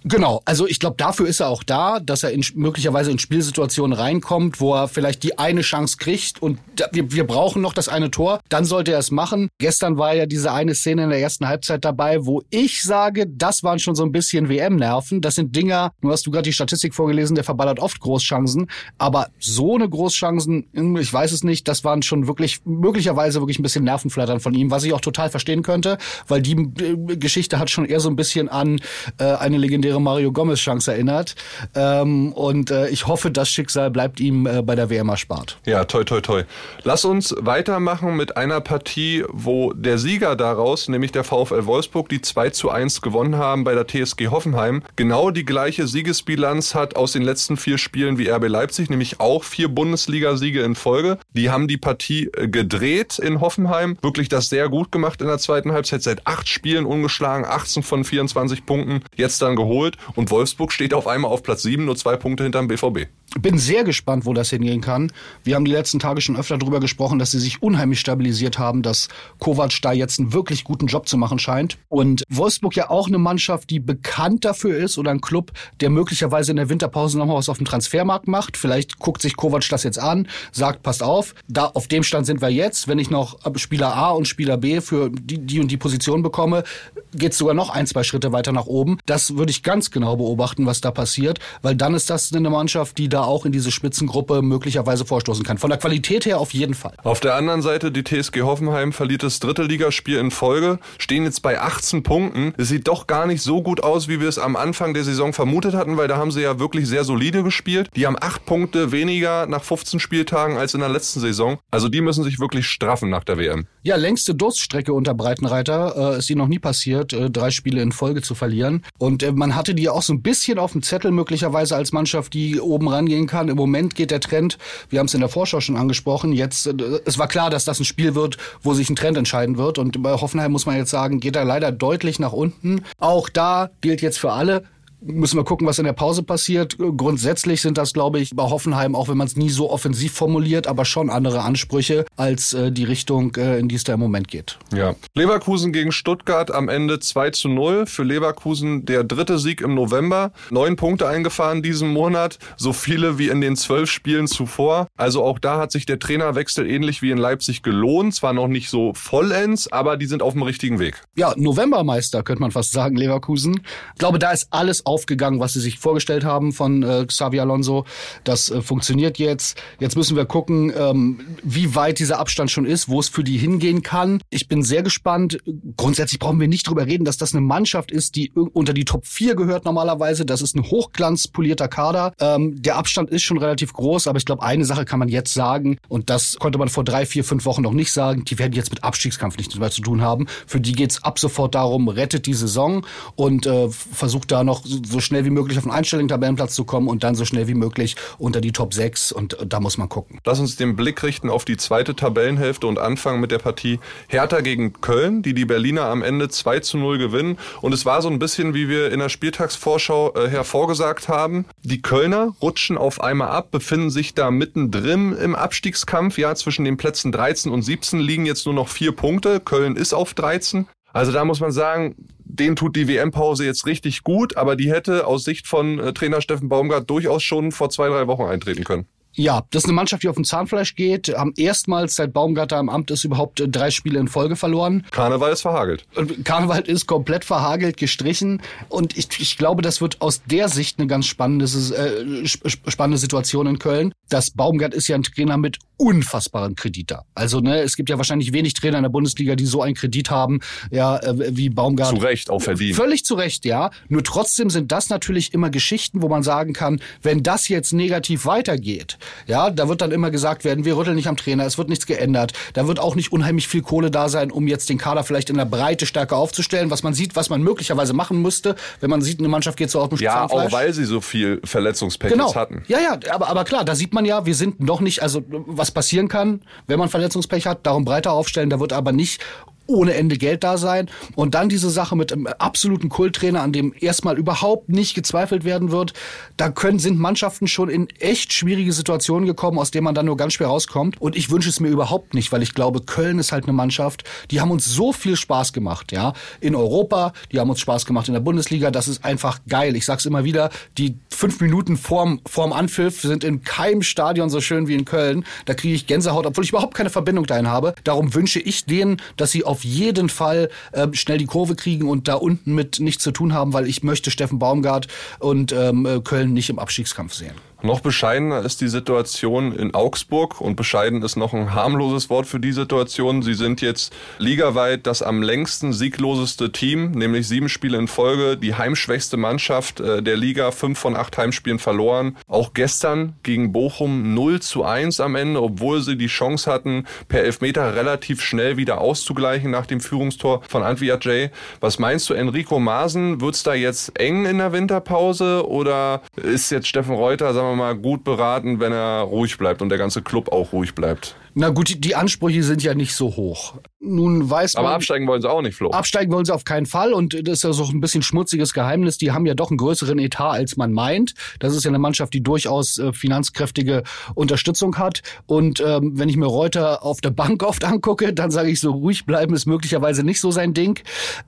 Genau, 0.09 0.41
also 0.45 0.69
ich 0.69 0.79
glaube, 0.79 0.95
dafür 0.97 1.27
ist 1.27 1.41
er 1.41 1.49
auch 1.49 1.65
da, 1.65 1.99
dass 1.99 2.23
er 2.23 2.31
in, 2.31 2.45
möglicherweise 2.55 3.11
in 3.11 3.19
Spielsituationen 3.19 3.93
reinkommt, 3.93 4.61
wo 4.61 4.73
er 4.73 4.87
vielleicht 4.87 5.25
die 5.25 5.37
eine 5.37 5.63
Chance 5.63 5.97
kriegt 5.99 6.41
und 6.41 6.61
da, 6.77 6.87
wir, 6.93 7.11
wir 7.11 7.27
brauchen 7.27 7.61
noch 7.61 7.73
das 7.73 7.89
eine 7.89 8.13
Tor, 8.13 8.39
dann 8.49 8.65
sollte 8.65 8.93
er 8.93 9.01
es 9.01 9.11
machen. 9.11 9.49
Gestern 9.59 9.99
war 9.99 10.15
ja 10.15 10.27
diese 10.27 10.53
eine 10.53 10.77
Szene 10.77 11.03
in 11.03 11.11
der 11.11 11.19
ersten 11.19 11.49
Halbzeit 11.49 11.85
dabei, 11.85 12.25
wo 12.25 12.43
ich 12.51 12.85
sage, 12.85 13.27
das 13.27 13.65
waren 13.65 13.81
schon 13.81 13.97
so 13.97 14.05
ein 14.05 14.13
bisschen 14.13 14.49
WM-Nerven. 14.49 15.23
Das 15.23 15.35
sind 15.35 15.57
Dinger, 15.57 15.91
nur 16.01 16.13
hast 16.13 16.25
du 16.25 16.31
gerade 16.31 16.45
die 16.45 16.53
Statistik 16.53 16.95
vorgelesen, 16.95 17.35
der 17.35 17.43
verballert 17.43 17.81
oft 17.81 17.99
Großchancen, 17.99 18.69
aber 18.99 19.31
so 19.41 19.75
eine 19.75 19.89
Großchancen, 19.89 20.69
ich 21.01 21.13
weiß 21.13 21.33
es 21.33 21.43
nicht, 21.43 21.67
das 21.67 21.83
waren 21.83 22.03
schon 22.03 22.29
wirklich, 22.29 22.61
möglicherweise 22.65 23.41
wirklich 23.41 23.59
ein 23.59 23.65
bisschen 23.65 23.83
Nervenflattern 23.83 24.39
von 24.39 24.55
ihm, 24.55 24.71
was 24.71 24.85
ich 24.85 24.93
auch 24.93 25.01
total 25.01 25.31
verstehen 25.31 25.65
könnte, 25.65 25.99
weil 26.29 26.43
die 26.43 26.53
äh, 26.53 27.17
Geschichte 27.17 27.59
hat 27.59 27.71
schon 27.71 27.87
eher 27.87 27.99
so 27.99 28.09
ein 28.09 28.15
bisschen 28.15 28.49
an 28.49 28.79
äh, 29.19 29.25
eine 29.25 29.59
legendäre 29.59 29.96
ihre 29.97 30.01
Mario 30.03 30.33
Gomez 30.33 30.61
Chance 30.61 30.93
erinnert. 30.93 31.35
Ähm, 31.75 32.33
und 32.33 32.71
äh, 32.71 32.89
ich 32.89 33.07
hoffe, 33.07 33.31
das 33.31 33.49
Schicksal 33.49 33.91
bleibt 33.91 34.21
ihm 34.21 34.47
äh, 34.47 34.63
bei 34.63 34.75
der 34.75 34.91
WM 34.91 35.09
erspart. 35.09 35.59
Ja, 35.65 35.85
toi, 35.85 36.05
toi, 36.05 36.21
toi. 36.21 36.43
Lass 36.83 37.05
uns 37.05 37.35
weitermachen 37.39 38.17
mit 38.17 38.37
einer 38.37 38.61
Partie, 38.61 39.25
wo 39.29 39.73
der 39.73 39.99
Sieger 39.99 40.37
daraus, 40.37 40.89
nämlich 40.89 41.13
der 41.13 41.25
VfL 41.25 41.67
Wolfsburg, 41.67 42.09
die 42.09 42.21
2 42.21 42.51
zu 42.51 42.71
1 42.71 43.01
gewonnen 43.01 43.37
haben 43.37 43.65
bei 43.65 43.75
der 43.75 43.87
TSG 43.87 44.29
Hoffenheim, 44.29 44.83
genau 44.97 45.31
die 45.31 45.45
gleiche 45.45 45.87
Siegesbilanz 45.87 46.75
hat 46.75 46.97
aus 46.97 47.13
den 47.13 47.23
letzten 47.23 47.57
vier 47.57 47.79
Spielen 47.79 48.19
wie 48.19 48.29
RB 48.29 48.49
Leipzig, 48.49 48.91
nämlich 48.91 49.21
auch 49.21 49.45
vier 49.45 49.69
Bundesliga-Siege 49.69 50.63
in 50.63 50.75
Folge. 50.75 51.19
Die 51.33 51.51
haben 51.51 51.69
die 51.69 51.79
Partie 51.79 52.31
äh, 52.35 52.49
gedreht 52.49 53.19
in 53.19 53.41
Hoffenheim, 53.41 53.97
wirklich 54.03 54.29
das 54.29 54.49
sehr 54.49 54.69
gut 54.69 54.93
gemacht 54.93 55.21
in 55.23 55.29
der 55.29 55.39
zweiten 55.39 55.73
Halbzeit, 55.73 56.03
seit 56.03 56.27
acht 56.27 56.49
Spielen 56.49 56.85
ungeschlagen, 56.85 57.47
18 57.47 57.83
von 57.83 58.05
24 58.05 58.67
Punkten, 58.67 59.01
jetzt 59.17 59.41
dann 59.41 59.57
geholt 59.57 59.86
geholt 59.87 59.97
und 60.17 60.31
Wolfsburg 60.31 60.73
steht 60.73 60.95
auf 60.95 61.07
einmal 61.07 61.31
auf 61.31 61.43
Platz 61.43 61.63
7, 61.63 61.85
nur 61.85 61.97
zwei 61.97 62.17
Punkte 62.17 62.45
hinterm 62.45 62.69
BVB. 62.69 63.07
Bin 63.41 63.59
sehr 63.59 63.85
gespannt, 63.85 64.25
wo 64.25 64.33
das 64.33 64.51
hingehen 64.51 64.81
kann. 64.81 65.13
Wir 65.45 65.57
haben 65.57 65.65
die 65.65 65.73
letzten 65.73 65.99
Tage 65.99 66.21
schon 66.21 66.37
öfter 66.37 66.57
darüber 66.57 66.81
gesprochen, 66.81 67.19
dass 67.19 67.33
sie 67.33 67.39
sich 67.39 67.63
unheimlich 67.63 68.01
stabilisiert 68.01 68.59
haben, 68.59 68.83
dass 68.83 69.09
Kovac 69.39 69.83
da 69.83 69.93
jetzt 69.93 70.19
einen 70.19 70.33
wirklich 70.33 70.65
guten 70.65 70.87
Job 70.87 71.07
zu 71.07 71.19
machen 71.19 71.39
scheint. 71.39 71.77
Und 71.89 72.23
Wolfsburg 72.31 72.77
ja 72.77 72.89
auch 72.89 73.09
eine 73.09 73.19
Mannschaft, 73.19 73.69
die 73.69 73.81
bekannt 73.81 74.45
dafür 74.45 74.77
ist 74.77 74.97
oder 74.97 75.11
ein 75.11 75.21
Club, 75.21 75.53
der 75.81 75.91
möglicherweise 75.91 76.53
in 76.53 76.57
der 76.57 76.71
Winterpause 76.71 77.19
nochmal 77.19 77.37
was 77.37 77.49
auf 77.49 77.59
dem 77.59 77.67
Transfermarkt 77.67 78.27
macht. 78.27 78.57
Vielleicht 78.57 78.99
guckt 78.99 79.21
sich 79.21 79.37
Kovac 79.37 79.69
das 79.69 79.83
jetzt 79.83 79.99
an, 79.99 80.29
sagt, 80.53 80.83
passt 80.83 81.03
auf, 81.03 81.35
da 81.49 81.67
auf 81.67 81.89
dem 81.89 82.05
Stand 82.05 82.27
sind 82.27 82.41
wir 82.41 82.49
jetzt. 82.49 82.89
Wenn 82.89 82.99
ich 82.99 83.11
noch 83.11 83.39
Spieler 83.57 83.95
A 83.95 84.11
und 84.11 84.29
Spieler 84.29 84.57
B 84.57 84.81
für 84.81 85.11
die, 85.11 85.39
die 85.39 85.61
und 85.61 85.71
die 85.71 85.77
Position 85.77 86.23
bekomme, 86.23 86.65
geht 87.13 87.33
es 87.33 87.39
sogar 87.39 87.55
noch 87.55 87.71
ein, 87.71 87.87
zwei 87.87 88.03
Schritte 88.03 88.33
weiter 88.33 88.53
nach 88.53 88.67
oben. 88.67 88.99
Das 89.05 89.37
würde 89.37 89.51
ich 89.51 89.63
ganz 89.63 89.91
genau 89.91 90.17
beobachten, 90.17 90.67
was 90.67 90.81
da 90.81 90.91
passiert, 90.91 91.39
weil 91.63 91.75
dann 91.75 91.95
ist 91.95 92.09
das 92.09 92.33
eine 92.33 92.51
Mannschaft, 92.51 92.99
die 92.99 93.09
da 93.09 93.16
auch 93.25 93.47
in 93.47 93.53
diese 93.53 93.71
Spitzengruppe 93.71 94.43
möglicherweise 94.43 95.05
vorstoßen 95.05 95.45
kann. 95.45 95.59
Von 95.59 95.71
der 95.71 95.79
Qualität 95.79 96.27
her 96.27 96.39
auf 96.39 96.53
jeden 96.55 96.75
Fall. 96.75 96.95
Auf 97.03 97.21
der 97.21 97.35
anderen 97.35 97.63
Seite, 97.63 97.91
die 97.93 98.05
TSG 98.05 98.43
Hoffenheim 98.43 98.93
verliert 98.93 99.23
das 99.23 99.41
dritte 99.41 99.63
Ligaspiel 99.63 100.19
in 100.19 100.31
Folge, 100.31 100.79
stehen 100.99 101.25
jetzt 101.25 101.41
bei 101.43 101.61
18 101.61 102.03
Punkten. 102.03 102.55
Es 102.57 102.69
sieht 102.69 102.89
doch 102.89 103.07
gar 103.07 103.27
nicht 103.27 103.43
so 103.43 103.63
gut 103.63 103.83
aus, 103.83 104.09
wie 104.09 104.21
wir 104.21 104.29
es 104.29 104.39
am 104.39 104.57
Anfang 104.57 104.95
der 104.95 105.05
Saison 105.05 105.33
vermutet 105.33 105.75
hatten, 105.75 105.97
weil 105.97 106.09
da 106.09 106.17
haben 106.17 106.31
sie 106.31 106.43
ja 106.43 106.59
wirklich 106.59 106.87
sehr 106.89 107.05
solide 107.05 107.43
gespielt. 107.43 107.89
Die 107.97 108.07
haben 108.07 108.17
acht 108.21 108.47
Punkte 108.47 108.93
weniger 108.93 109.47
nach 109.47 109.65
15 109.65 110.01
Spieltagen 110.01 110.57
als 110.57 110.75
in 110.75 110.81
der 110.81 110.89
letzten 110.89 111.21
Saison. 111.21 111.59
Also 111.71 111.89
die 111.89 112.01
müssen 112.01 112.25
sich 112.25 112.39
wirklich 112.39 112.67
straffen 112.67 113.11
nach 113.11 113.25
der 113.25 113.39
WM. 113.39 113.67
Ja, 113.83 113.97
längste 113.97 114.35
Durststrecke 114.35 114.93
unter 114.93 115.15
Breitenreiter 115.15 116.15
äh, 116.15 116.19
ist 116.19 116.31
ihnen 116.31 116.39
noch 116.39 116.49
nie 116.49 116.59
passiert, 116.59 117.13
äh, 117.13 117.31
drei 117.31 117.51
Spiele 117.51 117.83
in 117.83 117.93
Folge 117.93 118.23
zu 118.23 118.35
verlieren. 118.35 118.83
Und 118.99 119.23
äh, 119.23 119.33
man 119.33 119.55
hatte 119.55 119.75
die 119.75 119.89
auch 119.89 120.03
so 120.03 120.13
ein 120.13 120.23
bisschen 120.23 120.59
auf 120.59 120.73
dem 120.73 120.83
Zettel 120.83 121.11
möglicherweise 121.11 121.77
als 121.77 121.93
Mannschaft, 121.93 122.35
die 122.35 122.61
oben 122.61 122.89
rangehen 123.07 123.27
kann. 123.27 123.49
Im 123.49 123.57
Moment 123.57 123.95
geht 123.95 124.11
der 124.11 124.21
Trend, 124.21 124.59
wir 124.91 124.99
haben 124.99 125.07
es 125.07 125.15
in 125.15 125.21
der 125.21 125.29
Vorschau 125.29 125.61
schon 125.61 125.77
angesprochen, 125.77 126.33
jetzt, 126.33 126.67
äh, 126.67 126.75
es 127.05 127.19
war 127.19 127.29
klar, 127.29 127.51
dass 127.51 127.65
das 127.65 127.79
ein 127.81 127.85
Spiel 127.85 128.15
wird, 128.15 128.37
wo 128.63 128.75
sich 128.75 128.91
ein 128.91 128.97
Trend 128.97 129.17
entscheiden 129.17 129.57
wird. 129.57 129.79
Und 129.79 130.03
bei 130.03 130.13
Hoffenheim 130.13 130.53
muss 130.53 130.67
man 130.67 130.77
jetzt 130.77 130.91
sagen, 130.91 131.21
geht 131.21 131.37
er 131.37 131.45
leider 131.45 131.73
deutlich 131.73 132.19
nach 132.19 132.33
unten. 132.33 132.83
Auch 132.99 133.29
da 133.29 133.71
gilt 133.81 134.03
jetzt 134.03 134.19
für 134.19 134.33
alle, 134.33 134.65
müssen 135.01 135.37
wir 135.37 135.45
gucken, 135.45 135.67
was 135.67 135.79
in 135.79 135.85
der 135.85 135.93
Pause 135.93 136.23
passiert. 136.23 136.77
Grundsätzlich 136.79 137.63
sind 137.63 137.79
das, 137.79 137.93
glaube 137.93 138.19
ich, 138.21 138.35
bei 138.35 138.45
Hoffenheim, 138.45 138.95
auch 138.95 139.09
wenn 139.09 139.17
man 139.17 139.27
es 139.27 139.37
nie 139.37 139.51
so 139.51 139.71
offensiv 139.71 140.13
formuliert, 140.13 140.67
aber 140.67 140.85
schon 140.85 141.11
andere 141.11 141.43
Ansprüche 141.43 142.05
als 142.17 142.53
äh, 142.53 142.73
die 142.73 142.85
Richtung, 142.85 143.35
äh, 143.37 143.59
in 143.59 143.69
die 143.69 143.75
es 143.75 143.85
da 143.85 143.95
im 143.95 144.01
Moment 144.01 144.29
geht. 144.29 144.59
Ja. 144.75 144.95
Leverkusen 145.15 145.73
gegen 145.73 145.93
Stuttgart 145.93 146.51
am 146.51 146.69
Ende 146.69 146.99
2 146.99 147.31
zu 147.31 147.49
0. 147.49 147.87
Für 147.87 148.03
Leverkusen 148.03 148.85
der 148.85 149.05
dritte 149.05 149.39
Sieg 149.39 149.61
im 149.61 149.75
November. 149.75 150.33
Neun 150.51 150.77
Punkte 150.77 151.09
eingefahren 151.09 151.63
diesen 151.63 151.93
Monat. 151.93 152.39
So 152.57 152.73
viele 152.73 153.19
wie 153.19 153.29
in 153.29 153.41
den 153.41 153.57
zwölf 153.57 153.91
Spielen 153.91 154.27
zuvor. 154.27 154.89
Also 154.97 155.23
auch 155.23 155.39
da 155.39 155.59
hat 155.59 155.73
sich 155.73 155.87
der 155.87 155.99
Trainerwechsel 155.99 156.69
ähnlich 156.69 157.03
wie 157.03 157.11
in 157.11 157.19
Leipzig 157.19 157.63
gelohnt. 157.63 158.15
Zwar 158.15 158.33
noch 158.33 158.49
nicht 158.49 158.71
so 158.71 158.93
vollends, 158.95 159.71
aber 159.71 159.97
die 159.97 160.07
sind 160.07 160.23
auf 160.23 160.33
dem 160.33 160.43
richtigen 160.43 160.79
Weg. 160.79 161.03
Ja, 161.17 161.35
Novembermeister 161.37 162.23
könnte 162.23 162.41
man 162.41 162.51
fast 162.51 162.73
sagen, 162.73 162.97
Leverkusen. 162.97 163.61
Ich 163.95 163.99
glaube, 163.99 164.19
da 164.19 164.31
ist 164.31 164.49
alles 164.51 164.86
aufgegangen, 164.87 165.41
was 165.41 165.53
sie 165.53 165.61
sich 165.61 165.79
vorgestellt 165.79 166.25
haben 166.25 166.53
von 166.53 166.83
äh, 166.83 167.05
Xavi 167.07 167.41
Alonso. 167.41 167.85
Das 168.25 168.51
äh, 168.51 168.63
funktioniert 168.63 169.19
jetzt. 169.19 169.61
Jetzt 169.81 169.97
müssen 169.97 170.17
wir 170.17 170.25
gucken, 170.25 170.73
ähm, 170.77 171.21
wie 171.43 171.75
weit 171.75 171.99
dieser 171.99 172.19
Abstand 172.19 172.51
schon 172.51 172.67
ist, 172.67 172.89
wo 172.89 173.01
es 173.01 173.09
für 173.09 173.25
die 173.25 173.37
hingehen 173.37 173.83
kann. 173.83 174.21
Ich 174.31 174.49
bin 174.49 174.63
sehr 174.63 174.83
gespannt. 174.83 175.39
Grundsätzlich 175.77 176.19
brauchen 176.19 176.41
wir 176.41 176.49
nicht 176.49 176.69
drüber 176.69 176.87
reden, 176.87 177.05
dass 177.05 177.17
das 177.17 177.35
eine 177.35 177.41
Mannschaft 177.41 177.91
ist, 177.91 178.17
die 178.17 178.31
unter 178.31 178.73
die 178.73 178.85
Top 178.85 179.07
4 179.07 179.35
gehört 179.35 179.65
normalerweise. 179.65 180.25
Das 180.25 180.43
ist 180.43 180.55
ein 180.57 180.65
hochglanzpolierter 180.65 181.69
Kader. 181.69 182.13
Ähm, 182.21 182.61
der 182.63 182.77
Abstand 182.77 183.11
ist 183.11 183.23
schon 183.23 183.39
relativ 183.39 183.73
groß, 183.73 184.07
aber 184.07 184.19
ich 184.19 184.25
glaube, 184.25 184.43
eine 184.43 184.65
Sache 184.65 184.85
kann 184.85 184.99
man 184.99 185.09
jetzt 185.09 185.35
sagen, 185.35 185.79
und 185.89 186.11
das 186.11 186.37
konnte 186.39 186.59
man 186.59 186.69
vor 186.69 186.85
drei, 186.85 187.07
vier, 187.07 187.25
fünf 187.25 187.45
Wochen 187.45 187.63
noch 187.63 187.73
nicht 187.73 187.93
sagen, 187.93 188.25
die 188.25 188.39
werden 188.39 188.53
jetzt 188.53 188.71
mit 188.71 188.85
Abstiegskampf 188.85 189.37
nichts 189.37 189.59
mehr 189.59 189.71
zu 189.71 189.83
tun 189.83 190.03
haben. 190.03 190.27
Für 190.47 190.61
die 190.61 190.73
geht's 190.73 191.03
ab 191.03 191.19
sofort 191.19 191.55
darum, 191.55 191.89
rettet 191.89 192.27
die 192.27 192.35
Saison 192.35 192.87
und 193.15 193.47
äh, 193.47 193.69
versucht 193.71 194.31
da 194.31 194.45
noch 194.45 194.63
so 194.85 195.01
schnell 195.01 195.25
wie 195.25 195.31
möglich 195.31 195.59
auf 195.59 195.65
den 195.65 195.73
einstelligen 195.73 196.09
Tabellenplatz 196.09 196.55
zu 196.55 196.65
kommen 196.65 196.89
und 196.89 197.05
dann 197.05 197.15
so 197.15 197.25
schnell 197.25 197.49
wie 197.49 197.55
möglich 197.55 197.97
unter 198.19 198.41
die 198.41 198.53
Top 198.53 198.75
6 198.75 199.13
und 199.13 199.39
äh, 199.41 199.47
da 199.47 199.61
muss 199.61 199.79
man 199.79 199.89
gucken. 199.89 200.19
Lass 200.25 200.41
uns 200.41 200.57
den 200.57 200.77
Blick 200.77 201.03
richten 201.03 201.31
auf 201.31 201.45
die 201.45 201.57
zweite 201.57 201.95
Tabellenhälfte 201.95 202.67
und 202.67 202.79
anfangen 202.79 203.21
mit 203.21 203.31
der 203.31 203.39
Partie 203.39 203.81
Hertha 204.09 204.41
gegen 204.41 204.73
Köln, 204.81 205.23
die 205.23 205.35
die 205.35 205.45
Berliner 205.45 205.87
am 205.87 206.03
Ende 206.03 206.29
2 206.29 206.61
zu 206.61 206.79
0 206.79 206.99
gewinnen. 206.99 207.39
Und 207.61 207.73
es 207.73 207.87
war 207.87 208.03
so 208.03 208.09
ein 208.09 208.19
bisschen, 208.19 208.55
wie 208.55 208.69
wir 208.69 208.93
in 208.93 209.01
der 209.01 209.09
Spieltagsvorschau 209.09 210.15
äh, 210.15 210.29
hervorgesagt 210.29 211.09
haben. 211.09 211.45
Die 211.63 211.83
Kölner 211.83 212.35
rutschen 212.43 212.79
auf 212.79 213.01
einmal 213.01 213.29
ab, 213.29 213.51
befinden 213.51 213.91
sich 213.91 214.15
da 214.15 214.31
mittendrin 214.31 215.13
im 215.13 215.35
Abstiegskampf. 215.35 216.19
Ja, 216.19 216.35
zwischen 216.35 216.65
den 216.65 216.77
Plätzen 216.77 217.13
13 217.13 217.53
und 217.53 217.63
17 217.63 218.01
liegen 218.01 218.27
jetzt 218.27 218.47
nur 218.47 218.55
noch 218.55 218.69
vier 218.69 218.93
Punkte. 218.93 219.41
Köln 219.41 219.77
ist 219.77 219.95
auf 219.95 220.15
13. 220.15 220.67
Also 220.93 221.13
da 221.13 221.25
muss 221.25 221.41
man 221.41 221.53
sagen, 221.53 221.95
den 222.41 222.57
tut 222.57 222.77
die 222.77 222.89
WM-Pause 222.89 223.45
jetzt 223.45 223.67
richtig 223.67 224.03
gut, 224.03 224.37
aber 224.37 224.57
die 224.57 224.71
hätte 224.71 225.07
aus 225.07 225.25
Sicht 225.25 225.47
von 225.47 225.79
äh, 225.79 225.93
Trainer 225.93 226.21
Steffen 226.21 226.49
Baumgart 226.49 226.89
durchaus 226.89 227.23
schon 227.23 227.53
vor 227.53 227.71
zwei, 227.71 227.89
drei 227.89 228.07
Wochen 228.07 228.25
eintreten 228.25 228.65
können. 228.65 228.87
Ja, 229.19 229.45
das 229.51 229.63
ist 229.63 229.69
eine 229.69 229.73
Mannschaft, 229.73 230.03
die 230.03 230.09
auf 230.09 230.15
dem 230.15 230.25
Zahnfleisch 230.25 230.77
geht. 230.77 231.09
Haben 231.17 231.33
erstmals 231.39 231.97
seit 231.97 232.13
Baumgarter 232.13 232.61
im 232.61 232.69
Amt 232.69 232.91
ist 232.91 233.05
überhaupt 233.05 233.41
äh, 233.41 233.49
drei 233.49 233.71
Spiele 233.71 233.99
in 233.99 234.09
Folge 234.09 234.37
verloren. 234.37 234.85
Karneval 234.91 235.33
ist 235.33 235.41
verhagelt. 235.41 235.87
Karneval 236.25 236.61
ist 236.61 236.87
komplett 236.87 237.25
verhagelt, 237.25 237.79
gestrichen. 237.79 238.43
Und 238.69 238.97
ich, 238.97 239.09
ich 239.19 239.39
glaube, 239.39 239.63
das 239.63 239.81
wird 239.81 240.03
aus 240.03 240.23
der 240.25 240.51
Sicht 240.51 240.79
eine 240.79 240.87
ganz 240.87 241.07
spannende, 241.07 241.47
äh, 241.47 242.27
spannende 242.27 242.99
Situation 242.99 243.47
in 243.47 243.59
Köln. 243.59 243.93
Das 244.11 244.31
Baumgart 244.31 244.75
ist 244.75 244.87
ja 244.89 244.97
ein 244.97 245.03
Trainer 245.03 245.39
mit 245.39 245.59
unfassbaren 245.79 246.55
Kredit 246.55 246.91
da. 246.91 247.05
Also 247.15 247.41
ne, 247.41 247.61
es 247.61 247.77
gibt 247.77 247.91
ja 247.91 247.99
wahrscheinlich 247.99 248.33
wenig 248.33 248.55
Trainer 248.55 248.79
in 248.79 248.83
der 248.83 248.91
Bundesliga, 248.91 249.37
die 249.37 249.47
so 249.47 249.63
einen 249.63 249.75
Kredit 249.75 250.11
haben, 250.11 250.41
ja, 250.71 250.97
äh, 250.99 251.37
wie 251.37 251.51
Baumgart. 251.51 251.91
Zu 251.91 252.03
Recht, 252.03 252.31
auch 252.31 252.41
verdient. 252.41 252.77
Völlig 252.77 253.05
zu 253.05 253.15
Recht, 253.15 253.45
ja. 253.45 253.71
Nur 253.89 254.03
trotzdem 254.03 254.51
sind 254.51 254.73
das 254.73 254.89
natürlich 254.89 255.35
immer 255.35 255.51
Geschichten, 255.51 256.03
wo 256.03 256.09
man 256.09 256.23
sagen 256.23 256.53
kann, 256.53 256.81
wenn 257.03 257.23
das 257.23 257.49
jetzt 257.49 257.73
negativ 257.73 258.27
weitergeht, 258.27 258.99
ja, 259.27 259.51
da 259.51 259.69
wird 259.69 259.83
dann 259.83 259.93
immer 259.93 260.11
gesagt 260.11 260.45
werden, 260.45 260.65
wir 260.65 260.77
rütteln 260.77 260.97
nicht 260.97 261.09
am 261.09 261.17
Trainer, 261.17 261.45
es 261.45 261.59
wird 261.59 261.69
nichts 261.69 261.87
geändert. 261.87 262.33
Da 262.55 262.67
wird 262.67 262.79
auch 262.79 262.95
nicht 262.95 263.13
unheimlich 263.13 263.49
viel 263.49 263.63
Kohle 263.63 263.91
da 263.91 264.09
sein, 264.09 264.31
um 264.31 264.47
jetzt 264.47 264.69
den 264.69 264.79
Kader 264.79 265.05
vielleicht 265.05 265.31
in 265.31 265.37
der 265.37 265.45
Breite 265.45 265.87
stärker 265.87 266.17
aufzustellen, 266.17 266.71
was 266.71 266.83
man 266.83 266.95
sieht, 266.95 267.17
was 267.17 267.29
man 267.29 267.43
möglicherweise 267.43 267.93
machen 267.93 268.23
müsste, 268.23 268.57
wenn 268.81 268.91
man 268.91 269.03
sieht, 269.03 269.19
eine 269.19 269.29
Mannschaft 269.29 269.59
geht 269.59 269.71
so 269.71 269.81
auf 269.81 269.91
dem 269.91 269.99
Ja, 269.99 270.25
auch 270.25 270.53
weil 270.53 270.73
sie 270.73 270.85
so 270.85 271.01
viel 271.01 271.41
Verletzungspech 271.45 272.13
genau. 272.13 272.35
hatten. 272.35 272.63
Ja, 272.69 272.79
ja, 272.81 272.99
aber, 273.13 273.29
aber 273.29 273.45
klar, 273.45 273.65
da 273.65 273.75
sieht 273.75 273.93
man 273.93 274.05
ja, 274.05 274.27
wir 274.27 274.35
sind 274.35 274.61
noch 274.61 274.81
nicht, 274.81 275.03
also 275.03 275.23
was 275.29 275.66
passieren 275.71 276.09
kann, 276.09 276.43
wenn 276.67 276.79
man 276.79 276.89
Verletzungspech 276.89 277.47
hat, 277.47 277.67
darum 277.67 277.85
breiter 277.85 278.13
aufstellen, 278.13 278.51
da 278.51 278.61
wird 278.61 278.73
aber 278.73 278.93
nicht 278.93 279.23
ohne 279.67 279.95
Ende 279.95 280.17
Geld 280.17 280.45
da 280.45 280.59
sein. 280.59 280.89
Und 281.15 281.35
dann 281.35 281.49
diese 281.49 281.71
Sache 281.71 281.97
mit 281.97 282.13
einem 282.13 282.27
absoluten 282.27 282.89
Kulttrainer, 282.89 283.43
an 283.43 283.53
dem 283.53 283.75
erstmal 283.79 284.19
überhaupt 284.19 284.69
nicht 284.69 284.95
gezweifelt 284.95 285.45
werden 285.45 285.71
wird. 285.71 285.93
Da 286.37 286.51
können, 286.51 286.79
sind 286.79 286.99
Mannschaften 286.99 287.49
schon 287.49 287.69
in 287.69 287.89
echt 287.99 288.33
schwierige 288.33 288.73
Situationen 288.73 289.27
gekommen, 289.27 289.59
aus 289.59 289.71
denen 289.71 289.85
man 289.85 289.95
dann 289.95 290.07
nur 290.07 290.17
ganz 290.17 290.35
schwer 290.35 290.49
rauskommt. 290.49 291.01
Und 291.01 291.17
ich 291.17 291.31
wünsche 291.31 291.49
es 291.49 291.61
mir 291.61 291.69
überhaupt 291.69 292.15
nicht, 292.15 292.33
weil 292.33 292.43
ich 292.43 292.55
glaube, 292.55 292.81
Köln 292.81 293.19
ist 293.19 293.33
halt 293.33 293.45
eine 293.45 293.53
Mannschaft, 293.53 294.05
die 294.31 294.41
haben 294.41 294.51
uns 294.51 294.65
so 294.65 294.93
viel 294.93 295.17
Spaß 295.17 295.53
gemacht, 295.53 295.93
ja. 295.93 296.13
In 296.41 296.55
Europa, 296.55 297.13
die 297.33 297.41
haben 297.41 297.51
uns 297.51 297.61
Spaß 297.61 297.87
gemacht 297.87 298.09
in 298.09 298.15
der 298.15 298.21
Bundesliga. 298.21 298.71
Das 298.71 298.89
ist 298.89 299.05
einfach 299.05 299.41
geil. 299.49 299.77
Ich 299.77 299.85
sag's 299.85 300.07
immer 300.07 300.25
wieder, 300.25 300.51
die 300.79 300.97
fünf 301.11 301.41
Minuten 301.41 301.77
vorm, 301.77 302.21
vorm 302.27 302.53
Anpfiff 302.53 303.01
sind 303.01 303.25
in 303.25 303.43
keinem 303.43 303.83
Stadion 303.83 304.31
so 304.31 304.41
schön 304.41 304.69
wie 304.69 304.75
in 304.75 304.85
Köln. 304.85 305.25
Da 305.45 305.55
kriege 305.55 305.75
ich 305.75 305.87
Gänsehaut, 305.87 306.27
obwohl 306.27 306.45
ich 306.45 306.51
überhaupt 306.51 306.75
keine 306.75 306.91
Verbindung 306.91 307.27
dahin 307.27 307.49
habe. 307.49 307.75
Darum 307.85 308.15
wünsche 308.15 308.41
ich 308.41 308.65
denen, 308.65 309.01
dass 309.17 309.31
sie 309.31 309.45
auf 309.45 309.56
auf 309.57 309.65
jeden 309.65 310.11
Fall 310.11 310.51
äh, 310.73 310.87
schnell 310.93 311.17
die 311.17 311.25
Kurve 311.25 311.57
kriegen 311.57 311.89
und 311.89 312.09
da 312.09 312.15
unten 312.15 312.55
mit 312.55 312.79
nichts 312.79 313.03
zu 313.03 313.11
tun 313.11 313.33
haben, 313.33 313.55
weil 313.55 313.67
ich 313.67 313.83
möchte 313.83 314.11
Steffen 314.11 314.39
Baumgart 314.39 314.87
und 315.19 315.51
ähm, 315.53 315.87
äh, 315.87 316.01
Köln 316.01 316.35
nicht 316.35 316.51
im 316.51 316.59
Abstiegskampf 316.59 317.15
sehen. 317.15 317.33
Noch 317.63 317.81
bescheidener 317.81 318.43
ist 318.43 318.61
die 318.61 318.69
Situation 318.69 319.53
in 319.53 319.75
Augsburg 319.75 320.43
und 320.43 320.57
bescheiden 320.57 321.03
ist 321.03 321.17
noch 321.17 321.33
ein 321.33 321.55
harmloses 321.55 322.11
Wort 322.11 322.27
für 322.27 322.39
die 322.39 322.53
Situation. 322.53 323.23
Sie 323.23 323.33
sind 323.33 323.63
jetzt 323.63 323.95
ligaweit 324.19 324.87
das 324.87 325.01
am 325.01 325.23
längsten 325.23 325.73
siegloseste 325.73 326.53
Team, 326.53 326.91
nämlich 326.91 327.27
sieben 327.27 327.49
Spiele 327.49 327.79
in 327.79 327.89
Folge, 327.89 328.37
die 328.37 328.55
heimschwächste 328.55 329.17
Mannschaft 329.17 329.81
äh, 329.81 330.03
der 330.03 330.19
Liga, 330.19 330.51
fünf 330.51 330.79
von 330.79 330.97
acht 330.97 331.17
Heimspielen 331.17 331.59
verloren. 331.59 332.19
Auch 332.29 332.53
gestern 332.53 333.15
gegen 333.23 333.53
Bochum 333.53 334.13
0 334.13 334.41
zu 334.41 334.63
1 334.63 335.01
am 335.01 335.17
Ende, 335.17 335.43
obwohl 335.43 335.81
sie 335.81 335.97
die 335.97 336.09
Chance 336.09 336.53
hatten, 336.53 336.85
per 337.09 337.25
Elfmeter 337.25 337.75
relativ 337.75 338.21
schnell 338.21 338.59
wieder 338.59 338.83
auszugleichen 338.83 339.51
nach 339.51 339.65
dem 339.65 339.81
Führungstor 339.81 340.43
von 340.47 340.63
Antwi 340.63 340.93
Jay. 341.01 341.31
Was 341.61 341.79
meinst 341.79 342.11
du, 342.11 342.15
Enrico 342.15 342.59
Maaßen, 342.59 343.23
wird's 343.23 343.43
da 343.43 343.55
jetzt 343.55 343.99
eng 343.99 344.27
in 344.27 344.39
der 344.39 344.53
Winterpause 344.53 345.49
oder 345.49 346.03
ist 346.17 346.51
jetzt 346.51 346.69
Steffen 346.69 346.95
Reuter, 346.95 347.33
sagen 347.33 347.46
wir 347.53 347.57
mal, 347.57 347.77
gut 347.77 348.05
beraten, 348.05 348.61
wenn 348.61 348.73
er 348.73 349.03
ruhig 349.03 349.39
bleibt 349.39 349.63
und 349.63 349.69
der 349.69 349.79
ganze 349.79 350.03
Club 350.03 350.33
auch 350.33 350.53
ruhig 350.53 350.75
bleibt. 350.75 351.17
Na 351.35 351.51
gut, 351.51 351.85
die 351.85 351.95
Ansprüche 351.95 352.43
sind 352.43 352.63
ja 352.63 352.75
nicht 352.75 352.95
so 352.95 353.17
hoch. 353.17 353.55
Nun 353.87 354.29
weiß 354.29 354.55
man. 354.55 354.67
Aber 354.67 354.75
absteigen 354.75 355.07
wollen 355.07 355.23
sie 355.23 355.31
auch 355.31 355.43
nicht, 355.43 355.55
Flo. 355.55 355.71
Absteigen 355.71 356.13
wollen 356.13 356.25
sie 356.25 356.35
auf 356.35 356.45
keinen 356.45 356.67
Fall. 356.67 356.93
Und 356.93 357.15
das 357.27 357.39
ist 357.39 357.45
ja 357.45 357.53
so 357.53 357.65
ein 357.65 357.81
bisschen 357.81 358.03
schmutziges 358.03 358.53
Geheimnis. 358.53 358.99
Die 358.99 359.13
haben 359.13 359.27
ja 359.27 359.35
doch 359.35 359.51
einen 359.51 359.59
größeren 359.59 359.99
Etat, 359.99 360.33
als 360.33 360.57
man 360.57 360.73
meint. 360.73 361.15
Das 361.39 361.55
ist 361.55 361.65
ja 361.65 361.71
eine 361.71 361.79
Mannschaft, 361.79 362.15
die 362.15 362.23
durchaus 362.23 362.79
äh, 362.79 362.93
finanzkräftige 362.93 363.83
Unterstützung 364.15 364.79
hat. 364.79 365.03
Und 365.27 365.61
ähm, 365.61 365.93
wenn 365.95 366.09
ich 366.09 366.17
mir 366.17 366.27
Reuter 366.27 366.83
auf 366.83 367.01
der 367.01 367.11
Bank 367.11 367.43
oft 367.43 367.65
angucke, 367.65 368.13
dann 368.13 368.31
sage 368.31 368.51
ich 368.51 368.61
so, 368.61 368.73
ruhig 368.73 369.07
bleiben 369.07 369.35
ist 369.35 369.47
möglicherweise 369.47 370.03
nicht 370.03 370.21
so 370.21 370.31
sein 370.31 370.55
Ding. 370.55 370.81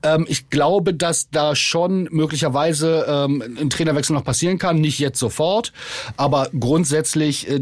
Ähm, 0.03 0.25
ich 0.27 0.49
glaube, 0.49 0.93
dass 0.93 1.29
da 1.29 1.55
schon 1.55 2.07
möglicherweise 2.11 3.05
ähm, 3.07 3.43
ein 3.59 3.69
Trainerwechsel 3.69 4.13
noch 4.13 4.23
passieren 4.23 4.57
kann. 4.57 4.77
Nicht 4.81 4.99
jetzt 4.99 5.19
sofort. 5.19 5.73
Aber 6.17 6.49
grundsätzlich 6.57 7.49
äh, 7.49 7.59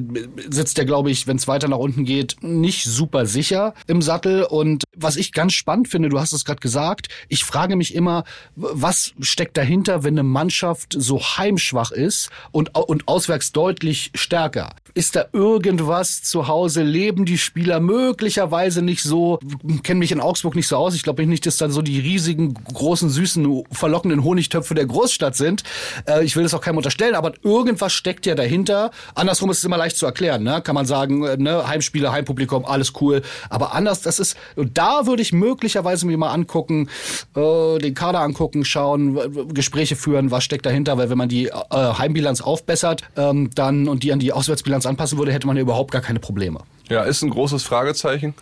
sitzt 0.50 0.78
der, 0.78 0.86
glaube 0.86 1.12
ich, 1.12 1.28
wenn 1.28 1.38
es 1.38 1.48
weiter 1.48 1.68
nach 1.68 1.78
unten 1.78 2.06
geht, 2.06 2.38
nicht 2.42 2.86
super 2.86 3.26
sicher 3.26 3.74
im 3.88 4.02
Sattel. 4.02 4.44
Und 4.44 4.84
was 4.96 5.16
ich 5.16 5.32
ganz 5.32 5.54
spannend 5.54 5.88
finde, 5.88 6.10
du 6.10 6.20
hast 6.20 6.34
es 6.34 6.46
gerade 6.46 6.60
gesagt, 6.60 7.08
ich 7.28 7.44
frage 7.44 7.76
mich 7.76 7.94
immer, 7.94 8.24
was 8.56 9.14
steckt 9.20 9.58
dahinter, 9.58 10.04
wenn 10.04 10.16
eine 10.16 10.24
Mannschaft 10.24 10.96
so 10.98 11.22
heimschwach 11.22 11.92
ist 11.92 12.30
und, 12.52 12.76
und 12.76 13.08
auswärts 13.08 13.52
deutlich 13.52 14.12
stärker? 14.16 14.76
Ist 14.94 15.16
da 15.16 15.26
irgendwas 15.32 16.24
zu 16.24 16.48
Hause? 16.48 16.82
Leben 16.82 17.26
die 17.26 17.38
Spieler 17.38 17.80
möglicherweise 17.80 18.82
nicht 18.82 19.04
so? 19.04 19.40
Kenne 19.84 20.00
mich 20.00 20.12
in 20.12 20.20
Augsburg 20.20 20.56
nicht 20.56 20.68
so 20.68 20.78
aus. 20.78 20.96
Ich 20.96 21.04
glaube 21.04 21.24
nicht, 21.28 21.46
dass 21.46 21.58
dann 21.58 21.70
so 21.70 21.84
die 21.84 22.00
riesigen, 22.00 22.56
großen, 22.56 23.08
süßen, 23.08 23.64
verlockenden 23.72 24.24
Honigtöpfe 24.24 24.74
der 24.74 24.88
Großstadt 24.88 25.36
sind. 25.36 25.62
Äh, 26.08 26.26
ich 26.26 26.36
will 26.36 26.42
das 26.42 26.56
auch 26.56 26.62
keinem 26.62 26.78
unterstellen, 26.78 27.14
aber 27.14 27.34
irgendwas 27.44 27.94
steckt 27.94 28.26
ja 28.26 28.34
dahinter. 28.34 28.90
Andersrum 29.14 29.52
ist 29.52 29.60
es 29.60 29.66
immer 29.66 29.78
leicht 29.78 29.98
zu 29.98 30.08
erklären. 30.08 30.42
Ne? 30.42 30.64
Kann 30.64 30.74
man 30.74 30.88
sagen, 30.88 31.24
äh, 31.24 31.38
ne? 31.38 31.68
Heimspieler, 31.68 32.12
Heimpublikum, 32.12 32.66
alles 32.66 32.94
cool. 33.00 33.22
Aber 33.52 33.76
anders, 33.76 34.02
das 34.02 34.18
ist, 34.18 34.36
und 34.68 34.78
da 34.78 35.08
würde 35.08 35.22
ich 35.22 35.32
möglicherweise 35.32 36.06
mir 36.06 36.18
mal 36.18 36.34
angucken, 36.34 36.90
äh, 37.38 37.78
den 37.80 37.94
Kader 37.94 38.20
angucken, 38.20 38.66
schauen, 38.66 39.18
Gespräche 39.54 39.96
führen, 39.96 40.30
was 40.30 40.44
steckt 40.44 40.66
dahinter, 40.66 40.98
weil 40.98 41.10
wenn 41.10 41.18
man 41.18 41.30
die 41.30 41.46
äh, 41.46 41.52
Heimbilanz 41.72 42.42
aufbessert, 42.42 43.02
ähm, 43.16 43.50
dann 43.56 43.88
und 43.88 44.04
die 44.04 44.12
an 44.12 44.20
die 44.20 44.34
Auswärtsbilanz 44.34 44.86
anpassen 44.86 45.18
würde, 45.18 45.32
hätte 45.32 45.48
man 45.48 45.56
ja 45.56 45.62
überhaupt 45.62 45.92
gar 45.92 46.02
keine 46.02 46.20
Probleme. 46.20 46.60
Ja, 46.90 47.04
ist 47.04 47.22
ein 47.22 47.30
großes 47.30 47.64
Fragezeichen. 47.64 48.34